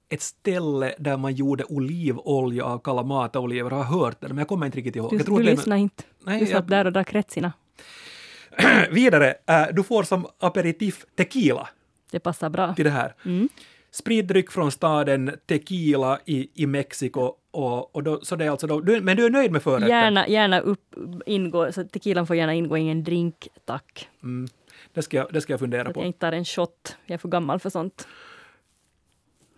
ett 0.08 0.22
ställe 0.22 0.94
där 0.98 1.16
man 1.16 1.34
gjorde 1.34 1.64
olivolja 1.64 2.64
av 2.64 2.78
Kalamata-oliver. 2.78 3.70
Jag 3.70 3.76
har 3.82 3.98
hört 3.98 4.20
det, 4.20 4.28
men 4.28 4.38
jag 4.38 4.48
kommer 4.48 4.66
inte 4.66 4.78
riktigt 4.78 4.96
ihåg. 4.96 5.10
Du, 5.10 5.16
jag 5.16 5.26
tror 5.26 5.38
du 5.38 5.44
lyssnar 5.44 5.76
inte. 5.76 6.02
Nej, 6.24 6.40
du 6.40 6.46
satt 6.46 6.54
jag- 6.54 6.66
där 6.66 6.84
och 6.84 6.92
drack 6.92 7.12
rättsina. 7.14 7.52
Vidare, 8.90 9.34
äh, 9.46 9.66
du 9.72 9.82
får 9.82 10.02
som 10.02 10.26
aperitif 10.38 11.04
tequila 11.16 11.68
Det 12.10 12.20
passar 12.20 12.50
bra. 12.50 12.74
till 12.74 12.84
det 12.84 12.90
här. 12.90 13.14
Mm. 13.24 13.48
Spritdryck 13.90 14.50
från 14.50 14.72
staden 14.72 15.30
Tequila 15.46 16.18
i, 16.24 16.48
i 16.62 16.66
Mexiko 16.66 17.34
Och, 17.50 17.96
och 17.96 18.02
då, 18.02 18.20
så 18.20 18.36
det 18.36 18.44
är 18.44 18.50
alltså 18.50 18.66
då, 18.66 18.80
du, 18.80 19.00
men 19.00 19.16
du 19.16 19.24
är 19.26 19.30
nöjd 19.30 19.52
med 19.52 19.62
förrätten? 19.62 19.88
Gärna, 19.88 20.28
gärna 20.28 20.60
upp, 20.60 20.94
ingå, 21.26 21.72
så 21.72 21.84
tequilan 21.84 22.26
får 22.26 22.36
gärna 22.36 22.54
ingå 22.54 22.78
i 22.78 22.88
en 22.90 23.04
drink, 23.04 23.48
tack. 23.64 24.08
Mm. 24.22 24.48
Det, 24.94 25.02
ska 25.02 25.16
jag, 25.16 25.26
det 25.32 25.40
ska 25.40 25.52
jag 25.52 25.60
fundera 25.60 25.80
Att 25.80 25.86
jag 25.86 25.94
på. 25.94 26.02
inte 26.02 26.18
tar 26.18 26.32
en 26.32 26.44
shot. 26.44 26.96
Jag 27.06 27.14
är 27.14 27.18
för 27.18 27.28
gammal 27.28 27.60
för 27.60 27.70
sånt. 27.70 28.08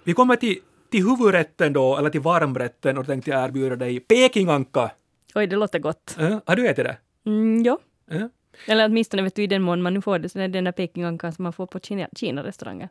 Vi 0.05 0.13
kommer 0.13 0.37
till, 0.37 0.59
till 0.91 1.05
huvudrätten 1.05 1.73
då, 1.73 1.97
eller 1.97 2.11
till 2.11 2.21
varmrätten, 2.21 2.99
och 2.99 3.07
tänkte 3.07 3.31
jag 3.31 3.45
erbjuda 3.45 3.77
dig 3.77 4.01
pekinganka. 4.01 4.91
Oj, 5.35 5.47
det 5.47 5.57
låter 5.57 5.79
gott. 5.79 6.17
Äh, 6.19 6.39
har 6.47 6.57
du 6.57 6.69
ätit 6.69 6.85
det? 6.85 6.97
Mm, 7.27 7.63
ja. 7.65 7.79
Äh? 8.11 8.27
Eller 8.67 8.87
åtminstone 8.87 9.23
vet 9.23 9.35
du 9.35 9.43
i 9.43 9.47
den 9.47 9.63
mån 9.63 9.83
man 9.83 9.95
nu 9.95 10.01
får 10.01 10.19
det, 10.19 10.29
så 10.29 10.39
det 10.39 10.45
är 10.45 10.49
den 10.49 10.65
där 10.65 10.73
pekingankan 10.73 11.33
som 11.33 11.43
man 11.43 11.53
får 11.53 11.67
på 11.67 11.81
Kina, 11.81 12.09
Kina-restauranger. 12.17 12.89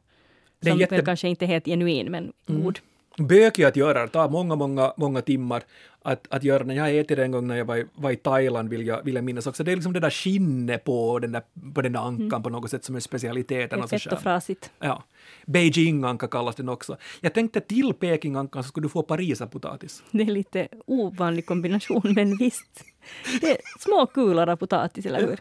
Det 0.60 0.68
är 0.68 0.72
Som 0.72 0.80
jätte- 0.80 0.96
väl 0.96 1.06
kanske 1.06 1.28
inte 1.28 1.46
är 1.46 1.48
helt 1.48 1.66
genuin, 1.66 2.12
men 2.12 2.34
god. 2.48 2.80
Bökig 3.18 3.64
att 3.64 3.76
göra, 3.76 4.02
det 4.02 4.08
tar 4.08 4.30
många, 4.30 4.56
många, 4.56 4.94
många 4.98 5.22
timmar 5.22 5.64
att, 6.02 6.28
att 6.30 6.44
göra 6.44 6.64
den. 6.64 6.76
Jag 6.76 6.98
ätit 6.98 7.18
den 7.18 7.20
en 7.26 7.32
gång 7.32 7.48
när 7.48 7.56
jag 7.56 7.66
var 7.66 7.78
i, 7.78 7.86
var 7.96 8.12
i 8.12 8.16
Thailand, 8.16 8.70
vill 8.70 8.88
jag, 8.88 9.04
vill 9.04 9.16
jag 9.16 9.24
minnas 9.24 9.48
också. 9.48 9.64
Det 9.64 9.72
är 9.72 9.76
liksom 9.76 9.94
det 9.94 10.00
där 10.00 10.10
skinnet 10.10 10.84
på 10.84 11.20
den 11.20 11.32
där, 11.32 11.42
på 11.74 11.82
den 11.82 11.94
där 11.94 12.00
ankan 12.00 12.44
på 12.44 12.50
något 12.50 12.70
sätt 12.72 12.84
som 12.84 12.96
är 12.96 13.00
specialiteten. 13.00 13.70
Det 13.70 13.76
är 13.82 13.84
och 13.84 13.90
så 13.90 14.00
fett 14.00 14.14
och 14.14 14.22
frasigt. 14.22 14.72
Ja. 14.80 15.04
Beijing-anka 15.46 16.28
kallas 16.28 16.56
den 16.56 16.70
också. 16.70 16.98
Jag 17.22 17.34
tänkte 17.34 17.60
till 17.62 17.94
Peking-ankan 17.94 18.64
så 18.64 18.68
skulle 18.70 18.86
du 18.86 18.90
få 18.90 19.04
pariserpotatis. 19.04 20.04
Det 20.12 20.24
är 20.24 20.28
lite 20.28 20.68
ovanlig 20.86 21.46
kombination, 21.46 22.14
men 22.16 22.38
visst. 22.38 22.84
Det 23.42 23.52
är 23.52 23.58
små 23.80 24.06
kulor 24.06 24.50
av 24.50 24.56
potatis, 24.56 25.06
eller 25.06 25.22
hur? 25.22 25.40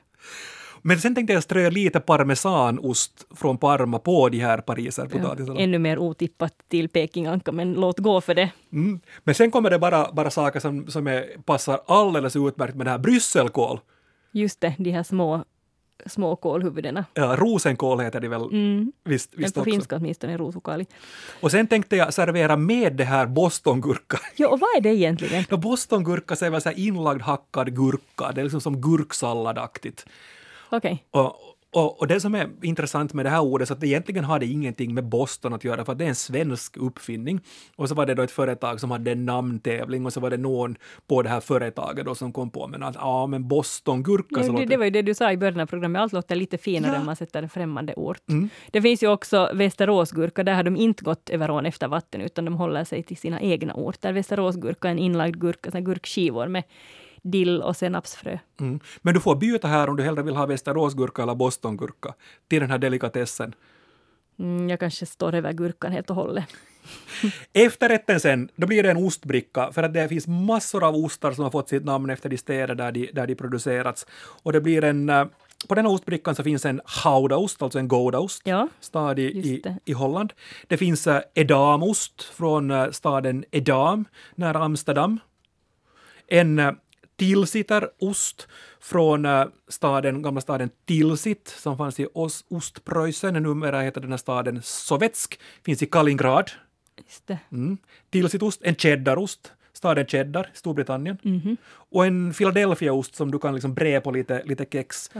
Men 0.87 1.01
sen 1.01 1.15
tänkte 1.15 1.33
jag 1.33 1.43
strö 1.43 1.71
lite 1.71 2.01
parmesanost 2.01 3.27
från 3.31 3.59
Parma 3.59 3.99
på 3.99 4.29
de 4.29 4.39
här 4.39 4.59
pariserpotatisarna. 4.59 5.61
Ännu 5.61 5.79
mer 5.79 5.99
otippat 5.99 6.55
till 6.69 6.89
pekinganka, 6.89 7.53
men 7.53 7.73
låt 7.75 7.99
gå 7.99 8.21
för 8.21 8.35
det. 8.35 8.51
Mm. 8.73 9.01
Men 9.25 9.35
sen 9.35 9.51
kommer 9.51 9.71
det 9.71 9.79
bara, 9.79 10.13
bara 10.13 10.31
saker 10.31 10.61
som, 10.61 10.87
som 10.87 11.07
är, 11.07 11.43
passar 11.45 11.81
alldeles 11.87 12.37
utmärkt 12.37 12.75
med 12.75 12.87
det 12.87 12.91
här 12.91 12.99
brysselkål. 12.99 13.81
Just 14.33 14.61
det, 14.61 14.75
de 14.79 14.91
här 14.91 15.03
små, 15.03 15.45
små 16.07 16.37
kålhuvudena. 16.37 17.05
Ja, 17.15 17.37
rosenkål 17.39 18.01
heter 18.01 18.21
det 18.21 18.29
väl 18.29 18.43
Mm. 18.43 18.93
visst, 19.05 19.35
visst 19.35 19.55
på 19.55 19.61
också. 19.61 19.71
finska 19.71 19.97
åtminstone 19.97 20.37
rosokali. 20.37 20.87
Och 21.41 21.51
sen 21.51 21.67
tänkte 21.67 21.97
jag 21.97 22.15
servera 22.15 22.57
med 22.57 22.93
det 22.97 23.05
här 23.05 23.27
bostongurka. 23.27 24.19
Ja, 24.37 24.49
och 24.49 24.61
vad 24.61 24.69
är 24.77 24.81
det 24.81 24.89
egentligen? 24.95 25.45
No, 25.51 25.57
bostongurka 25.57 26.35
är 26.47 26.51
väl 26.51 26.61
så 26.63 26.71
inlagd 26.71 27.23
hackad 27.23 27.77
gurka, 27.77 28.33
det 28.35 28.41
är 28.41 28.43
liksom 28.43 28.61
som 28.61 28.81
gurksalladaktigt. 28.81 30.07
Okej. 30.71 31.05
Och, 31.11 31.33
och, 31.75 32.01
och 32.01 32.07
det 32.07 32.21
som 32.21 32.35
är 32.35 32.51
intressant 32.63 33.15
med 33.15 33.27
det 33.27 33.31
här 33.31 33.41
ordet 33.41 33.69
så 33.69 33.75
att 33.75 33.85
egentligen 33.85 34.25
har 34.25 34.39
det 34.39 34.47
ingenting 34.47 34.95
med 34.95 35.05
Boston 35.05 35.53
att 35.55 35.65
göra 35.65 35.85
för 35.85 35.93
att 35.93 35.99
det 35.99 36.05
är 36.05 36.09
en 36.09 36.15
svensk 36.15 36.77
uppfinning. 36.77 37.41
Och 37.77 37.89
så 37.89 37.95
var 37.95 38.07
det 38.07 38.15
då 38.15 38.23
ett 38.23 38.31
företag 38.31 38.81
som 38.81 38.91
hade 38.91 39.13
en 39.13 39.25
namntävling 39.27 40.07
och 40.07 40.13
så 40.13 40.21
var 40.21 40.31
det 40.31 40.37
någon 40.37 40.77
på 41.07 41.23
det 41.23 41.29
här 41.29 41.41
företaget 41.41 42.05
då 42.07 42.15
som 42.15 42.33
kom 42.33 42.51
på 42.51 42.67
men 42.69 42.83
att 42.83 42.95
ja 42.95 43.27
men 43.27 43.49
Bostongurka 43.49 44.43
så 44.43 44.53
Ja, 44.53 44.59
det, 44.59 44.65
det 44.65 44.77
var 44.77 44.85
ju 44.85 44.91
det 44.91 45.03
du 45.03 45.15
sa 45.15 45.33
i 45.33 45.37
början 45.37 45.61
av 45.61 45.67
programmet, 45.67 46.03
allt 46.03 46.13
låter 46.13 46.37
lite 46.37 46.59
finare 46.59 46.93
Ja. 46.93 47.01
om 47.01 47.07
man 47.07 47.17
sätter 47.17 47.43
en 47.43 47.49
främmande 47.49 47.95
ort. 47.97 48.29
Mm. 48.29 48.49
Det 48.71 48.83
finns 48.83 49.03
ju 49.03 49.09
också 49.09 49.51
Västeråsgurka, 49.55 50.43
där 50.45 50.55
har 50.55 50.63
de 50.63 50.77
inte 50.77 51.05
gått 51.05 51.31
över 51.31 51.51
ån 51.51 51.67
efter 51.67 51.89
vatten, 51.89 52.21
utan 52.21 52.45
de 52.45 52.55
håller 52.55 52.85
sig 52.85 53.03
till 53.03 53.17
sina 53.17 53.41
egna 53.41 53.75
orter. 53.75 54.13
Västeråsgurka 54.13 54.89
är 54.89 54.93
en 54.93 54.99
inlagd 54.99 55.41
gurka, 55.41 55.71
såna 55.71 55.81
gurkskivor 55.81 56.49
med 56.49 56.63
dill 57.25 57.63
och 57.63 57.77
senapsfrö. 57.77 58.39
Mm. 58.61 58.81
Men 59.03 59.15
du 59.15 59.21
får 59.21 59.37
byta 59.37 59.69
här 59.69 59.89
om 59.89 59.97
du 59.97 60.03
hellre 60.03 60.23
vill 60.23 60.37
ha 60.37 60.47
Västeråsgurka 60.47 61.23
eller 61.23 61.35
Bostongurka 61.35 62.15
till 62.49 62.61
den 62.61 62.71
här 62.71 62.79
delikatessen. 62.79 63.55
Mm, 64.39 64.69
jag 64.69 64.81
kanske 64.81 65.07
står 65.07 65.35
över 65.35 65.53
gurkan 65.53 65.93
helt 65.93 66.11
och 66.11 66.17
hållet. 66.17 66.45
Efterrätten 67.53 68.21
sen, 68.21 68.49
då 68.57 68.67
blir 68.67 68.83
det 68.83 68.91
en 68.91 68.97
ostbricka, 68.97 69.73
för 69.73 69.83
att 69.83 69.95
det 69.95 70.09
finns 70.09 70.27
massor 70.27 70.85
av 70.85 70.97
ostar 70.97 71.33
som 71.33 71.45
har 71.45 71.51
fått 71.51 71.69
sitt 71.69 71.85
namn 71.85 72.11
efter 72.11 72.29
de 72.29 72.39
städer 72.39 72.75
där 72.75 72.93
de, 72.93 73.11
där 73.13 73.27
de 73.27 73.35
producerats. 73.35 74.07
Och 74.43 74.53
det 74.53 74.61
blir 74.61 74.85
en, 74.85 75.09
eh, 75.09 75.25
på 75.69 75.75
den 75.75 75.87
här 75.87 75.93
ostbrickan 75.93 76.35
så 76.35 76.43
finns 76.43 76.65
en 76.65 76.81
haudaost, 76.85 77.63
alltså 77.63 77.79
en 77.79 77.89
goudaost, 77.89 78.43
Ja, 78.45 78.69
stad 78.81 79.19
i, 79.19 79.63
i 79.85 79.93
Holland. 79.93 80.33
Det 80.67 80.77
finns 80.77 81.07
eh, 81.07 81.21
edamost 81.35 82.23
från 82.23 82.71
eh, 82.71 82.91
staden 82.91 83.45
Edam, 83.51 84.05
nära 84.35 84.59
Amsterdam. 84.59 85.21
En 86.27 86.77
Tilsiterost 87.17 88.49
från 88.81 89.25
eh, 89.25 89.45
staden, 89.69 90.23
gamla 90.23 90.41
staden 90.41 90.71
Tilsit 90.87 91.49
som 91.49 91.77
fanns 91.79 92.01
i 92.01 92.07
Os- 92.15 92.45
Ostpreussen. 92.51 93.35
Numera 93.43 93.81
heter 93.81 94.01
den 94.01 94.11
här 94.11 94.17
staden 94.19 94.63
Sovetsk, 94.63 95.39
finns 95.65 95.83
i 95.83 95.87
Kaliningrad. 95.87 96.51
just 97.07 97.27
det. 97.27 97.39
Mm. 97.53 97.79
Tilsitost, 98.11 98.61
en 98.63 98.75
cheddarost, 98.75 99.53
staden 99.85 100.07
Cheddar, 100.07 100.51
Storbritannien. 100.55 101.19
Mhm. 101.23 101.57
Och 101.91 102.07
en 102.07 102.33
Philadelphiaost 102.33 103.15
som 103.15 103.31
du 103.31 103.39
kan 103.39 103.55
liksom 103.55 103.75
bre 103.75 104.01
på 104.01 104.11
lite, 104.11 104.43
lite 104.45 104.67
kex. 104.73 105.11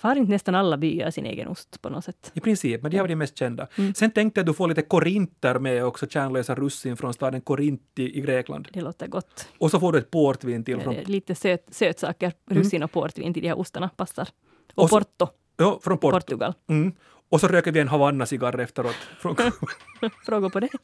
Har 0.00 0.16
inte 0.16 0.30
nästan 0.32 0.54
alla 0.54 0.76
byar 0.76 1.10
sin 1.10 1.26
egen 1.26 1.48
ost 1.48 1.82
på 1.82 1.88
något 1.88 2.04
sätt? 2.04 2.30
I 2.34 2.40
princip, 2.40 2.82
men 2.82 2.90
de 2.90 2.98
har 2.98 3.08
de 3.08 3.16
mest 3.16 3.38
kända. 3.38 3.66
Mm. 3.78 3.94
Sen 3.94 4.10
tänkte 4.10 4.40
jag 4.40 4.42
att 4.42 4.46
du 4.46 4.54
får 4.54 4.68
lite 4.68 4.82
korinter 4.82 5.58
med 5.58 5.84
också, 5.84 6.06
kärnlösa 6.06 6.54
russin 6.54 6.96
från 6.96 7.14
staden 7.14 7.40
Korint 7.40 7.82
i, 7.98 8.18
i 8.18 8.20
Grekland. 8.20 8.68
Det 8.72 8.80
låter 8.80 9.06
gott. 9.06 9.48
Och 9.58 9.70
så 9.70 9.80
får 9.80 9.92
du 9.92 9.98
ett 9.98 10.10
portvin 10.10 10.64
till 10.64 10.80
från, 10.80 10.94
Det 10.94 11.00
är 11.00 11.06
Lite 11.06 11.34
söt, 11.34 11.66
sötsaker, 11.70 12.32
russin 12.50 12.82
och 12.82 12.92
portvin 12.92 13.34
till 13.34 13.42
de 13.42 13.48
här 13.48 13.58
ostarna 13.58 13.88
passar. 13.88 14.28
Och, 14.74 14.82
Och 14.84 14.90
så- 14.90 14.98
Porto, 14.98 15.28
ja, 15.56 15.80
från 15.82 15.98
Port. 15.98 16.12
Portugal. 16.12 16.54
Mm. 16.68 16.92
Och 17.28 17.40
så 17.40 17.48
röker 17.48 17.72
vi 17.72 17.80
en 17.80 17.88
Havanna-cigarr 17.88 18.60
efteråt. 18.60 18.96
Frågor 20.26 20.50
på 20.50 20.60
det? 20.60 20.68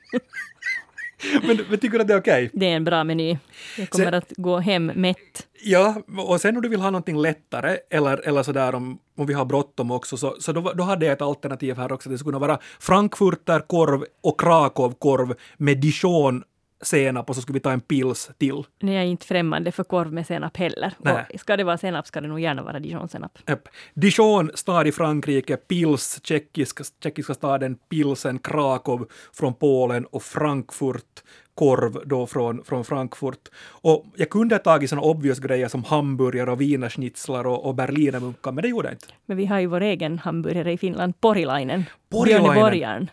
men, 1.42 1.59
men 1.68 1.78
tycker 1.78 1.98
du 1.98 2.02
att 2.02 2.09
det 2.09 2.14
är 2.14 2.20
okej? 2.20 2.50
Det 2.52 2.66
är 2.66 2.76
en 2.76 2.85
bra 2.85 3.04
meny. 3.04 3.38
Jag 3.78 3.90
kommer 3.90 4.04
Sen- 4.04 4.14
att 4.14 4.33
gå 4.37 4.59
hem 4.59 4.87
mätt. 4.87 5.46
Ja, 5.62 6.02
och 6.16 6.40
sen 6.40 6.56
om 6.56 6.62
du 6.62 6.68
vill 6.68 6.80
ha 6.80 6.90
någonting 6.90 7.18
lättare 7.18 7.76
eller, 7.90 8.28
eller 8.28 8.42
sådär 8.42 8.74
om, 8.74 8.98
om 9.18 9.26
vi 9.26 9.35
har 9.35 9.44
bråttom 9.44 9.90
också 9.90 10.16
så, 10.16 10.37
så 10.40 10.52
då, 10.52 10.72
då 10.72 10.83
hade 10.83 11.06
jag 11.06 11.12
ett 11.12 11.22
alternativ 11.22 11.76
här 11.76 11.92
också. 11.92 12.09
Det 12.09 12.18
skulle 12.18 12.33
kunna 12.33 12.46
vara 12.46 12.59
frankfurterkorv 12.80 14.04
och 14.22 14.40
krakowkorv 14.40 15.35
med 15.56 15.78
dijon 15.80 16.42
senap 16.83 17.29
och 17.31 17.37
så 17.37 17.43
skulle 17.43 17.55
vi 17.55 17.61
ta 17.61 17.73
en 17.73 17.81
pils 17.81 18.31
till. 18.38 18.64
Är 18.81 18.93
jag 18.93 19.07
inte 19.07 19.27
främmande 19.27 19.73
för 19.73 19.85
korv 19.85 20.12
med 20.12 20.27
senap 20.27 20.57
heller. 20.57 20.93
Nej. 20.99 21.25
Och 21.35 21.40
ska 21.40 21.57
det 21.57 21.64
vara 21.64 21.79
senap 21.79 22.07
ska 22.07 22.21
det 22.21 22.29
nog 22.29 22.40
gärna 22.40 22.62
vara 22.62 22.79
dijonsenap. 22.79 23.38
Japp. 23.47 23.69
Dijon, 23.95 24.51
stad 24.55 24.87
i 24.87 24.93
Frankrike, 24.93 25.57
Pils, 25.57 26.21
tjeckiska, 26.23 26.85
tjeckiska 27.03 27.35
staden 27.35 27.75
Pilsen, 27.88 28.38
Krakow 28.38 29.09
från 29.33 29.55
Polen 29.55 30.05
och 30.05 30.23
Frankfurt, 30.23 31.23
korv 31.55 32.09
då 32.09 32.27
från, 32.27 32.64
från 32.64 32.85
Frankfurt. 32.85 33.49
Och 33.69 34.07
jag 34.16 34.31
kunde 34.31 34.55
ha 34.55 34.61
tagit 34.61 34.90
såna 34.90 35.03
obvious 35.03 35.38
grejer 35.38 35.69
som 35.69 35.85
hamburgare 35.85 36.51
och 36.51 36.61
wienerschnitzlar 36.61 37.47
och, 37.47 37.66
och 37.66 37.75
berlinermunkar, 37.75 38.53
men 38.53 38.62
det 38.62 38.69
gjorde 38.69 38.88
jag 38.88 38.95
inte. 38.95 39.07
Men 39.27 39.37
vi 39.37 39.47
har 39.47 39.61
ju 39.61 39.66
vår 39.66 39.81
egen 39.81 40.19
hamburgare 40.19 40.73
i 40.73 40.79
Finland, 40.79 41.21
Porilainen. 41.21 41.85
Porilainen. 42.09 42.43
Björneborgaren. 42.43 43.11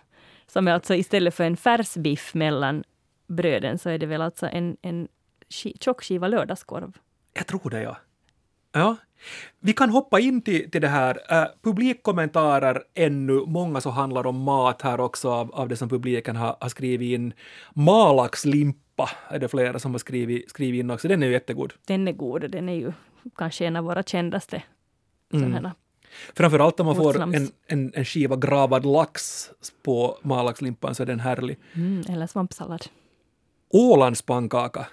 Som 0.47 0.67
är 0.67 0.71
alltså 0.71 0.95
istället 0.95 1.35
för 1.35 1.43
en 1.43 1.57
färsbiff 1.57 2.33
mellan 2.33 2.83
bröden 3.27 3.77
så 3.77 3.89
är 3.89 3.97
det 3.97 4.05
väl 4.05 4.21
alltså 4.21 4.47
en, 4.47 4.77
en 4.81 5.07
tjock 5.79 6.03
skiva 6.03 6.27
lördagskorv. 6.27 6.97
Jag 7.33 7.47
tror 7.47 7.69
det, 7.69 7.81
ja. 7.81 7.97
Ja. 8.71 8.95
Vi 9.59 9.73
kan 9.73 9.89
hoppa 9.89 10.19
in 10.19 10.41
till, 10.41 10.71
till 10.71 10.81
det 10.81 10.87
här. 10.87 11.15
Uh, 11.15 11.47
publikkommentarer 11.61 12.83
ännu, 12.93 13.45
många 13.47 13.81
så 13.81 13.89
handlar 13.89 14.27
om 14.27 14.41
mat 14.41 14.81
här 14.81 14.99
också 14.99 15.29
av, 15.29 15.55
av 15.55 15.67
det 15.67 15.75
som 15.75 15.89
publiken 15.89 16.35
har, 16.35 16.57
har 16.59 16.69
skrivit 16.69 17.19
in. 17.19 17.33
Malaxlimpa 17.73 19.09
är 19.29 19.39
det 19.39 19.47
flera 19.47 19.79
som 19.79 19.91
har 19.91 19.99
skrivit, 19.99 20.49
skrivit 20.49 20.79
in 20.79 20.91
också. 20.91 21.07
Den 21.07 21.23
är 21.23 21.27
ju 21.27 21.33
jättegod. 21.33 21.73
Den 21.85 22.07
är 22.07 22.11
god, 22.11 22.51
den 22.51 22.69
är 22.69 22.75
ju 22.75 22.93
kanske 23.35 23.65
en 23.65 23.75
av 23.75 23.83
våra 23.83 24.03
kändaste 24.03 24.63
Mm. 25.33 25.67
Framförallt 26.35 26.79
om 26.79 26.85
man 26.85 26.95
får 26.95 27.21
en, 27.21 27.51
en, 27.67 27.91
en 27.95 28.05
skiva 28.05 28.35
gravad 28.35 28.85
lax 28.85 29.49
på 29.83 30.17
malaxlimpan 30.21 30.95
så 30.95 31.03
är 31.03 31.07
den 31.07 31.19
härlig. 31.19 31.57
Mm, 31.73 32.03
eller 32.09 32.27
svampsallad. 32.27 32.85
Ålandspannkaka, 33.69 34.87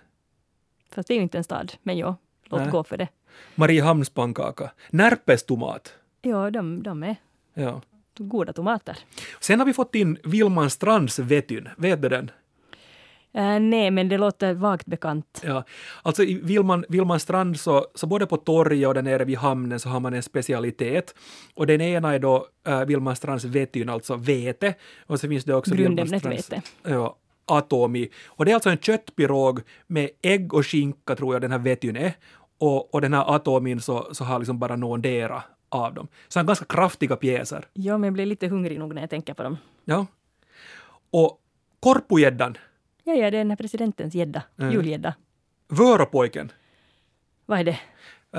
Fast 0.95 1.09
det 1.09 1.15
är 1.15 1.17
ju 1.17 1.23
inte 1.23 1.39
en 1.39 1.45
stad, 1.45 1.73
men 1.83 1.99
ja, 1.99 2.17
låt 2.45 2.61
Nej. 2.61 2.71
gå 2.71 2.85
för 2.85 2.97
det. 2.97 3.09
Mariehamnspannkaka, 3.55 4.71
närpestomat. 4.91 5.95
Ja, 6.23 6.51
de, 6.51 6.83
de 6.83 7.03
är 7.03 7.17
Ja. 7.55 7.81
goda 8.19 8.53
tomater. 8.53 8.99
Sen 9.41 9.59
har 9.59 9.67
vi 9.67 9.73
fått 9.73 9.95
in 9.95 10.19
Vilman 10.25 10.71
Strands 10.71 11.19
vetyn, 11.19 11.69
vet 11.77 12.03
du 12.03 12.09
den? 12.09 12.31
Äh, 13.33 13.61
nej, 13.61 13.91
men 13.91 14.09
det 14.09 14.19
låter 14.19 14.55
vagt 14.55 14.87
bekant. 14.87 15.43
Ja, 15.45 15.65
alltså 16.03 16.23
i 16.23 16.35
Vilman, 16.35 16.85
Vilman 16.89 17.21
strand 17.21 17.61
så, 17.61 17.87
så 17.95 18.07
både 18.07 18.27
på 18.27 18.37
torget 18.37 18.89
och 18.89 18.95
där 18.95 19.03
nere 19.03 19.25
vid 19.25 19.39
hamnen 19.39 19.81
så 19.81 19.89
har 19.89 20.01
man 20.01 20.15
en 20.15 20.23
specialitet. 20.23 21.15
Och 21.55 21.67
den 21.67 21.81
ena 21.81 22.15
är 22.15 22.19
då 22.19 22.47
äh, 22.67 22.85
Vilman 22.85 23.17
strands 23.17 23.45
vetyn, 23.45 23.89
alltså 23.89 24.17
vete. 24.17 24.75
Och 25.07 25.21
så 25.21 25.29
finns 25.29 25.45
det 25.45 25.55
också 25.55 25.75
Grundämnet 25.75 26.25
vete. 26.27 26.63
Ja, 26.83 27.17
atomi. 27.46 28.09
Och 28.26 28.44
det 28.44 28.50
är 28.50 28.54
alltså 28.54 28.70
en 28.70 28.78
köttpirog 28.78 29.61
med 29.87 30.11
ägg 30.22 30.54
och 30.54 30.66
skinka 30.66 31.16
tror 31.16 31.35
jag 31.35 31.42
den 31.42 31.50
här 31.52 31.59
vetyn 31.59 31.96
är. 31.96 32.12
Och, 32.59 32.94
och 32.94 33.00
den 33.00 33.14
här 33.14 33.35
atomin 33.35 33.80
så, 33.80 34.14
så 34.14 34.24
har 34.24 34.38
liksom 34.38 34.59
bara 34.59 34.76
någondera 34.76 35.42
av 35.68 35.94
dem. 35.94 36.09
Så 36.28 36.38
han 36.38 36.46
ganska 36.46 36.64
kraftiga 36.64 37.16
pjäser. 37.16 37.64
Ja, 37.72 37.98
men 37.98 38.07
jag 38.07 38.14
blir 38.14 38.26
lite 38.26 38.48
hungrig 38.48 38.78
nog 38.78 38.94
när 38.94 39.00
jag 39.02 39.11
tänker 39.11 39.35
på 39.35 39.42
dem. 39.42 39.57
Ja. 39.85 40.07
Och 41.11 41.40
korpugäddan, 41.80 42.59
Ja, 43.07 43.12
ja, 43.14 43.20
det 43.30 43.37
är 43.37 43.40
den 43.40 43.50
här 43.50 43.57
presidentens 43.57 44.14
gädda, 44.14 44.42
Mm. 44.59 44.72
julgädda. 44.72 45.14
Vöropojken. 45.68 46.52
Vad 47.46 47.59
är 47.59 47.64
det? 47.64 47.78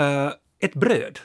Eh, 0.01 0.31
ett 0.59 0.73
bröd. 0.73 1.19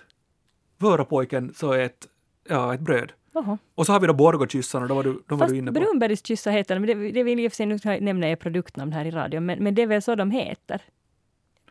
Vöropojken 0.78 1.54
så 1.54 1.72
är 1.72 1.78
ett, 1.78 2.06
ja, 2.48 2.74
ett 2.74 2.80
bröd. 2.80 3.12
Jaha. 3.32 3.58
Och 3.74 3.86
så 3.86 3.92
har 3.92 4.00
vi 4.00 4.06
då 4.06 4.14
Borgåkyssarna, 4.14 4.86
då 4.86 4.94
var 4.94 5.02
du, 5.02 5.12
då 5.26 5.36
var 5.36 5.38
Fast 5.38 5.52
du 5.52 5.58
inne 5.58 5.72
på. 5.72 5.80
Brunbergskyssar 5.80 6.50
heter 6.50 6.74
de, 6.74 6.80
men 6.80 6.98
det, 6.98 7.12
det 7.12 7.22
vill 7.22 7.38
jag 7.38 7.44
i 7.44 7.48
och 7.48 7.52
för 7.52 7.56
sig 7.56 7.66
nu 7.66 8.00
nämna 8.00 8.26
är 8.26 8.36
produktnamn 8.36 8.92
här 8.92 9.04
i 9.04 9.10
radion, 9.10 9.46
men, 9.46 9.64
men 9.64 9.74
det 9.74 9.82
är 9.82 9.86
väl 9.86 10.02
så 10.02 10.14
de 10.14 10.30
heter. 10.30 10.82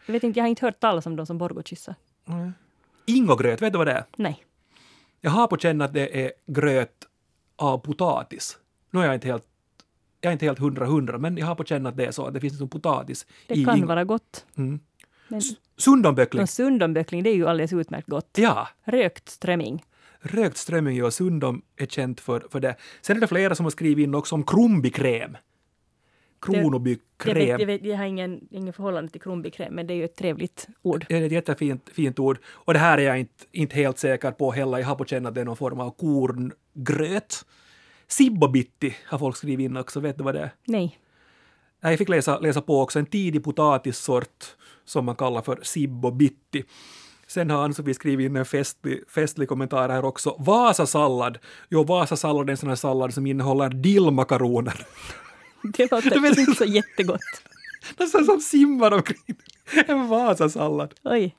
Jag 0.05 0.13
vet 0.13 0.23
inte, 0.23 0.39
jag 0.39 0.43
har 0.43 0.49
inte 0.49 0.65
hört 0.65 0.79
talas 0.79 1.05
om 1.05 1.15
dem 1.15 1.25
som 1.25 1.37
Borgåkyssar. 1.37 1.95
Mm. 2.27 2.53
Ingogröt, 3.05 3.61
vet 3.61 3.73
du 3.73 3.77
vad 3.77 3.87
det 3.87 3.93
är? 3.93 4.03
Nej. 4.15 4.45
Jag 5.21 5.31
har 5.31 5.47
på 5.47 5.57
känn 5.57 5.81
att 5.81 5.93
det 5.93 6.25
är 6.25 6.31
gröt 6.45 7.07
av 7.55 7.77
potatis. 7.77 8.57
Nu 8.91 8.99
är 8.99 9.05
jag 9.05 9.13
inte 9.13 9.27
helt 9.27 9.45
jag 10.21 10.29
är 10.29 10.33
inte 10.33 10.45
helt 10.45 10.59
hundra 10.59 10.85
hundra, 10.85 11.17
men 11.17 11.37
jag 11.37 11.45
har 11.45 11.55
på 11.55 11.63
känn 11.63 11.85
att 11.85 11.97
det 11.97 12.05
är 12.05 12.11
så. 12.11 12.25
att 12.25 12.33
Det 12.33 12.39
finns 12.39 12.53
liksom 12.53 12.69
potatis 12.69 13.25
Det 13.47 13.65
kan 13.65 13.85
vara 13.85 14.03
gott. 14.03 14.45
Mm. 14.55 14.79
Men 15.27 15.41
Sundomböckling. 15.77 16.47
sundonböckling, 16.47 17.23
det 17.23 17.29
är 17.29 17.35
ju 17.35 17.47
alldeles 17.47 17.73
utmärkt 17.73 18.07
gott. 18.07 18.37
Ja, 18.37 18.67
Rökt 18.83 19.29
strömming. 19.29 19.85
Rökt 20.21 20.57
strömming 20.57 21.03
och 21.03 21.13
sundom 21.13 21.61
är 21.77 21.85
känt 21.85 22.19
för, 22.21 22.47
för 22.51 22.59
det. 22.59 22.75
Sen 23.01 23.17
är 23.17 23.21
det 23.21 23.27
flera 23.27 23.55
som 23.55 23.65
har 23.65 23.71
skrivit 23.71 24.03
in 24.03 24.15
också 24.15 24.35
om 24.35 24.43
krumbikräm. 24.43 25.37
Jag, 26.45 26.53
vet, 26.53 26.61
Kronobykräm. 26.61 27.59
jag, 27.59 27.65
vet, 27.65 27.83
jag 27.85 27.97
har 27.97 28.05
ingen, 28.05 28.47
ingen 28.51 28.73
förhållande 28.73 29.11
till 29.11 29.21
krumbikräm, 29.21 29.73
men 29.73 29.87
det 29.87 29.93
är 29.93 29.95
ju 29.95 30.05
ett 30.05 30.15
trevligt 30.15 30.67
ord. 30.81 31.05
Det 31.09 31.17
är 31.17 31.21
ett 31.21 31.31
jättefint 31.31 31.89
fint 31.93 32.19
ord. 32.19 32.37
Och 32.47 32.73
det 32.73 32.79
här 32.79 32.97
är 32.97 33.01
jag 33.01 33.19
inte, 33.19 33.45
inte 33.51 33.75
helt 33.75 33.97
säker 33.99 34.31
på 34.31 34.51
heller. 34.51 34.77
Jag 34.77 34.85
har 34.85 34.95
på 34.95 35.05
känn 35.05 35.25
att 35.25 35.35
det 35.35 35.41
är 35.41 35.45
någon 35.45 35.57
form 35.57 35.79
av 35.79 35.91
korngröt. 35.91 37.45
Sibbobitti 38.07 38.95
har 39.05 39.19
folk 39.19 39.35
skrivit 39.37 39.63
in 39.65 39.77
också. 39.77 39.99
Vet 39.99 40.17
du 40.17 40.23
vad 40.23 40.35
det 40.35 40.41
är? 40.41 40.49
Nej, 40.65 40.99
Jag 41.81 41.97
fick 41.97 42.09
läsa, 42.09 42.39
läsa 42.39 42.61
på 42.61 42.81
också 42.81 42.99
en 42.99 43.05
tidig 43.05 43.43
potatissort 43.43 44.45
som 44.85 45.05
man 45.05 45.15
kallar 45.15 45.41
för 45.41 45.59
sibbobitti. 45.63 46.63
Sen 47.29 47.49
har 47.49 47.63
Ann-Sofie 47.63 47.93
skrivit 47.93 48.25
in 48.25 48.35
en 48.35 48.45
festlig, 48.45 49.03
festlig 49.09 49.47
kommentar 49.49 49.89
här 49.89 50.05
också. 50.05 50.35
Vasasallad. 50.39 51.37
Jo, 51.69 51.83
Vasasallad 51.83 52.49
är 52.49 52.51
en 52.51 52.57
sån 52.57 52.69
här 52.69 52.75
sallad 52.75 53.13
som 53.13 53.27
innehåller 53.27 53.69
dillmakaroner. 53.69 54.85
Det 55.77 55.91
låter 55.91 56.19
vet- 56.21 56.37
inte 56.37 56.55
så 56.55 56.65
jättegott. 56.65 57.19
Nästan 57.97 58.25
som 58.25 58.39
simmar 58.39 58.91
omkring. 58.93 59.35
En 59.87 60.07
Vasasallad. 60.07 60.93
Oj. 61.03 61.35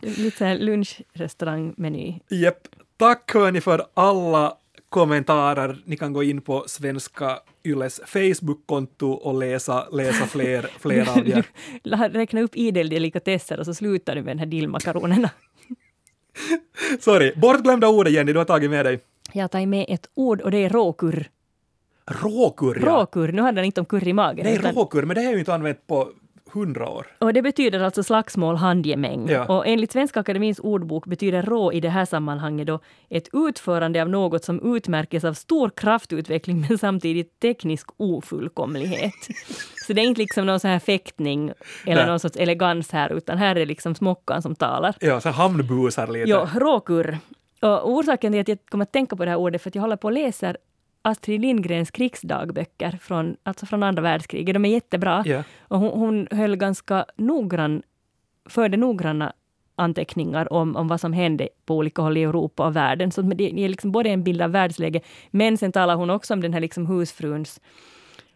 Lite 0.00 0.54
lunchrestaurangmeny. 0.54 2.20
Jepp. 2.28 2.68
Tack 2.96 3.34
hörni 3.34 3.60
för 3.60 3.86
alla 3.94 4.56
kommentarer. 4.92 5.82
Ni 5.84 5.96
kan 5.96 6.12
gå 6.12 6.22
in 6.22 6.40
på 6.40 6.64
Svenska 6.66 7.38
Yles 7.64 8.00
Facebook-konto 8.06 9.10
och 9.10 9.34
läsa, 9.38 9.88
läsa 9.92 10.26
fler, 10.26 10.70
fler 10.78 11.08
av 11.10 11.28
er. 11.28 11.44
Du 11.82 11.90
räkna 11.90 12.40
upp 12.40 12.56
idel 12.56 12.88
delikatesser 12.88 13.60
och 13.60 13.66
så 13.66 13.74
slutar 13.74 14.14
du 14.14 14.22
med 14.22 14.30
den 14.30 14.38
här 14.38 14.46
dillmakaronerna. 14.46 15.30
Sorry, 17.00 17.32
bortglömda 17.36 17.88
ordet 17.88 18.12
Jenny, 18.12 18.32
du 18.32 18.38
har 18.38 18.44
tagit 18.44 18.70
med 18.70 18.86
dig. 18.86 19.00
Jag 19.32 19.42
har 19.42 19.48
tagit 19.48 19.68
med 19.68 19.86
ett 19.88 20.06
ord 20.14 20.40
och 20.40 20.50
det 20.50 20.58
är 20.58 20.68
råkurr. 20.70 21.30
Råkurr, 22.06 22.82
ja. 22.86 22.92
Råkurr, 22.92 23.32
nu 23.32 23.42
hade 23.42 23.56
den 23.56 23.64
inte 23.64 23.80
om 23.80 23.86
kurr 23.86 24.08
i 24.08 24.12
magen. 24.12 24.44
Nej, 24.44 24.56
utan- 24.56 24.74
råkurr, 24.74 25.02
men 25.02 25.14
det 25.14 25.20
har 25.20 25.24
jag 25.26 25.32
ju 25.32 25.38
inte 25.38 25.54
använt 25.54 25.86
på 25.86 26.08
hundra 26.52 26.88
år. 26.88 27.06
Och 27.18 27.32
det 27.32 27.42
betyder 27.42 27.80
alltså 27.80 28.02
slagsmål, 28.02 28.56
handgemäng. 28.56 29.28
Ja. 29.28 29.46
Och 29.46 29.66
enligt 29.66 29.92
Svenska 29.92 30.20
Akademins 30.20 30.58
ordbok 30.58 31.06
betyder 31.06 31.42
rå 31.42 31.72
i 31.72 31.80
det 31.80 31.88
här 31.88 32.04
sammanhanget 32.04 32.66
då 32.66 32.78
ett 33.08 33.28
utförande 33.32 34.02
av 34.02 34.08
något 34.08 34.44
som 34.44 34.76
utmärkes 34.76 35.24
av 35.24 35.34
stor 35.34 35.70
kraftutveckling 35.76 36.66
men 36.68 36.78
samtidigt 36.78 37.40
teknisk 37.40 37.88
ofullkomlighet. 37.96 39.14
Så 39.86 39.92
det 39.92 40.00
är 40.00 40.04
inte 40.04 40.20
liksom 40.20 40.46
någon 40.46 40.60
sån 40.60 40.70
här 40.70 40.78
fäktning 40.78 41.52
eller 41.86 41.96
Nej. 41.96 42.06
någon 42.06 42.20
sorts 42.20 42.36
elegans 42.36 42.90
här, 42.90 43.12
utan 43.12 43.38
här 43.38 43.56
är 43.56 43.66
liksom 43.66 43.94
smockan 43.94 44.42
som 44.42 44.54
talar. 44.54 44.94
Ja, 45.00 45.20
så 45.20 45.28
hamnbusar 45.28 46.06
lite. 46.06 46.30
Jo, 46.30 46.46
råkurr. 46.54 47.18
Och 47.60 47.90
orsaken 47.90 48.32
till 48.32 48.40
att 48.40 48.48
jag 48.48 48.58
kommer 48.70 48.82
att 48.82 48.92
tänka 48.92 49.16
på 49.16 49.24
det 49.24 49.30
här 49.30 49.38
ordet 49.38 49.62
för 49.62 49.70
att 49.70 49.74
jag 49.74 49.82
håller 49.82 49.96
på 49.96 50.08
och 50.08 50.12
läser 50.12 50.56
Astrid 51.02 51.40
Lindgrens 51.40 51.90
krigsdagböcker 51.90 52.98
från, 53.00 53.36
alltså 53.42 53.66
från 53.66 53.82
andra 53.82 54.02
världskriget. 54.02 54.54
De 54.54 54.64
är 54.64 54.68
jättebra. 54.68 55.22
Ja. 55.26 55.42
Och 55.60 55.78
hon, 55.78 55.90
hon 55.90 56.28
höll 56.30 56.56
ganska 56.56 57.06
noggrann, 57.16 57.82
förde 58.48 58.76
noggranna 58.76 59.32
anteckningar 59.76 60.52
om, 60.52 60.76
om 60.76 60.88
vad 60.88 61.00
som 61.00 61.12
hände 61.12 61.48
på 61.66 61.76
olika 61.76 62.02
håll 62.02 62.16
i 62.16 62.22
Europa 62.22 62.66
och 62.66 62.76
världen. 62.76 63.12
Så 63.12 63.22
det 63.22 63.44
ger 63.44 63.68
liksom 63.68 63.92
både 63.92 64.08
en 64.08 64.24
bild 64.24 64.42
av 64.42 64.50
världsläget, 64.50 65.06
men 65.30 65.58
sen 65.58 65.72
talar 65.72 65.96
hon 65.96 66.10
också 66.10 66.34
om 66.34 66.40
den 66.40 66.52
här 66.52 66.60
liksom 66.60 66.86
husfruns 66.86 67.60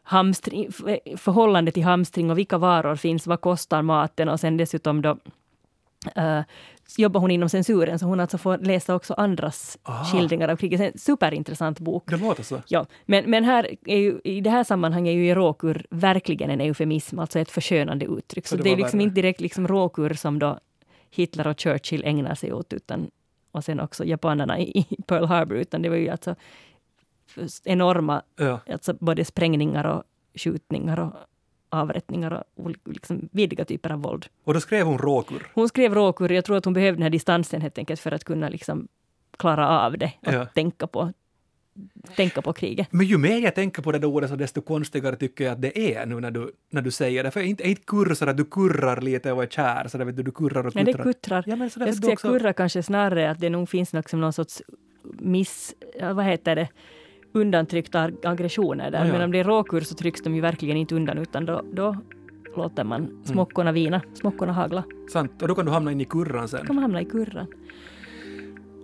hamstring, 0.02 0.72
förhållande 1.16 1.72
till 1.72 1.85
hamstring 1.85 2.31
och 2.31 2.38
vilka 2.38 2.59
varor 2.59 2.96
finns, 2.96 3.26
vad 3.26 3.40
kostar 3.40 3.83
maten 3.83 4.29
och 4.29 4.40
sen 4.40 4.57
dessutom 4.57 5.02
då 5.02 5.16
eh, 6.14 6.40
jobbar 6.99 7.21
hon 7.21 7.31
inom 7.31 7.49
censuren, 7.49 7.99
så 7.99 8.07
hon 8.07 8.21
alltså 8.21 8.38
får 8.38 8.59
läsa 8.59 8.95
också 8.95 9.14
andras 9.14 9.79
Ah. 9.83 10.05
skildringar 10.05 10.49
av 10.49 10.57
kriget. 10.57 10.81
En 10.81 10.99
superintressant 10.99 11.81
bok. 11.81 12.05
Det 12.11 12.16
låter 12.16 12.42
så. 12.42 12.62
Ja, 12.69 12.87
men, 13.05 13.31
men 13.31 13.45
här 13.45 13.77
är 13.87 13.99
ju, 13.99 14.21
i 14.25 14.40
det 14.40 14.51
här 14.51 14.64
sammanhanget 14.64 15.11
är 15.12 15.14
ju 15.16 15.35
råkur 15.35 15.87
verkligen 15.90 16.51
en 16.51 16.61
eufemism, 16.61 17.19
alltså 17.19 17.38
ett 17.38 17.51
förskönande 17.51 18.07
uttryck. 18.07 18.47
Så 18.47 18.51
Så 18.51 18.57
det 18.57 18.62
det, 18.62 18.73
är 18.73 18.77
liksom 18.77 18.99
värre. 18.99 19.05
inte 19.05 19.14
direkt 19.14 19.40
liksom 19.40 19.69
råkur 19.69 20.14
som 20.14 20.38
då 20.38 20.59
Hitler 21.11 21.47
och 21.47 21.61
Churchill 21.61 22.03
ägnar 22.05 22.35
sig 22.35 22.53
åt, 22.53 22.73
utan, 22.73 23.11
och 23.53 23.64
sen 23.64 23.81
också 23.81 24.05
japanerna 24.05 24.59
i, 24.59 24.79
i 24.90 25.03
Pearl 25.07 25.25
Harbor, 25.25 25.57
utan 25.59 25.83
det 25.83 25.88
var 25.88 25.97
ju 25.97 26.09
alltså 26.09 26.35
enorma, 27.64 28.23
Ja. 28.37 28.61
alltså 28.73 28.95
både 29.01 29.25
sprängningar 29.25 29.85
och 29.85 30.03
skjutningar 30.35 30.99
och 31.01 31.12
avrättningar 31.77 32.45
och 32.55 32.71
liksom 32.85 33.29
vidriga 33.33 33.65
typer 33.65 33.93
av 33.93 34.03
våld. 34.03 34.27
Och 34.45 34.55
då 34.55 34.61
skrev 34.61 34.87
hon 34.87 34.99
råkurr. 34.99 35.47
Hon 35.55 35.69
skrev 35.69 35.95
råkur, 35.95 36.33
jag 36.33 36.45
tror 36.45 36.57
att 36.57 36.65
hon 36.65 36.75
behövde 36.75 36.97
den 36.97 37.03
här 37.03 37.11
distansen 37.11 37.61
helt 37.61 37.79
enkelt 37.79 38.01
för 38.01 38.12
att 38.12 38.25
kunna 38.25 38.49
liksom 38.49 38.89
klara 39.39 39.69
av 39.69 39.99
det 39.99 40.12
och 40.27 40.33
Ja. 40.33 40.47
tänka, 40.47 40.87
på, 40.87 41.12
tänka 42.17 42.43
på 42.43 42.53
kriget. 42.53 42.89
Men 42.91 43.07
ju 43.07 43.19
mer 43.19 43.39
jag 43.39 43.55
tänker 43.55 43.83
på 43.83 43.93
det 43.93 43.99
där 43.99 44.09
ordet 44.09 44.31
så 44.31 44.37
desto 44.37 44.61
konstigare 44.62 45.17
tycker 45.17 45.45
jag 45.45 45.53
att 45.53 45.62
det 45.62 45.95
är 45.95 46.07
nu 46.07 46.21
när 46.21 46.31
du, 46.31 46.53
när 46.71 46.83
du 46.83 46.91
säger 46.91 47.25
det. 47.25 47.31
För 47.31 47.41
inte, 47.41 47.69
inte 47.69 47.83
kurr 47.87 48.15
så 48.15 48.29
att 48.31 48.37
du 48.37 48.45
kurrar 48.45 49.01
lite 49.01 49.33
och 49.33 49.43
är 49.43 49.47
kär, 49.47 49.89
så 49.89 49.99
där 49.99 50.05
vet 50.05 50.17
du, 50.17 50.23
du 50.23 50.31
kurrar 50.31 50.67
och 50.67 50.75
Nej, 50.75 50.85
kuttrar. 50.85 51.05
det 51.05 51.12
kuttrar. 51.12 51.45
Ja, 51.47 51.57
men 51.57 51.71
så 51.71 51.79
där 51.79 51.87
jag 51.87 51.95
skulle 51.95 52.07
säga 52.07 52.12
också, 52.15 52.29
kurra 52.29 52.53
kanske 52.53 52.83
snarare 52.83 53.31
att 53.31 53.41
det 53.41 53.51
nog 53.51 53.69
finns 53.69 53.93
liksom 53.93 54.21
någon 54.21 54.33
sorts 54.33 54.62
miss... 55.19 55.75
Vad 56.15 56.25
heter 56.25 56.57
det? 56.57 56.69
Undantryckta 57.37 58.01
ag- 58.03 58.27
aggressioner 58.27 58.90
där. 58.90 58.99
Ja, 58.99 59.07
ja. 59.07 59.12
Men 59.12 59.22
om 59.22 59.33
det 59.33 59.38
är 59.40 59.44
råkur 59.44 59.81
så 59.81 59.94
trycks 59.94 60.22
de 60.22 60.35
ju 60.35 60.40
verkligen 60.40 60.77
inte 60.77 60.94
undan 60.94 61.18
utan 61.18 61.44
då, 61.46 61.62
då 61.72 61.96
låter 62.57 62.83
Mm. 62.83 62.88
man 62.88 63.25
smockorna 63.25 63.72
vina, 63.72 64.01
smockorna 64.14 64.53
hagla. 64.53 64.85
Sant, 65.12 65.42
och 65.42 65.49
då 65.49 65.55
kan 65.55 65.64
du 65.66 65.72
hamna 65.72 65.92
in 65.92 66.01
i 66.01 66.05
kurran 66.05 66.49
sen. 66.49 66.61
Då 66.61 66.66
kan 66.66 66.77
man 66.77 66.83
hamna 66.83 67.01
i 67.01 67.05
kurran. 67.05 67.46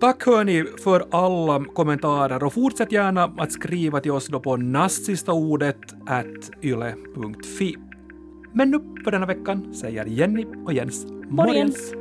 Tack 0.01 0.27
hörni 0.27 0.65
för 0.85 1.05
alla 1.11 1.65
kommentarer 1.65 2.45
och 2.45 2.53
fortsätt 2.53 2.93
gärna 2.93 3.25
att 3.39 3.53
skriva 3.53 4.01
till 4.01 4.11
oss 4.11 4.27
då 4.27 4.41
på 4.41 4.57
nastsistaordet 4.57 5.79
at 6.07 6.51
yle.fi. 6.63 7.77
Men 8.53 8.71
nu 8.71 8.81
för 9.05 9.11
denna 9.11 9.27
veckan 9.27 9.75
säger 9.75 10.05
Jenny 10.07 10.47
och 10.65 10.73
Jens 10.73 11.07
Morgens! 11.29 11.93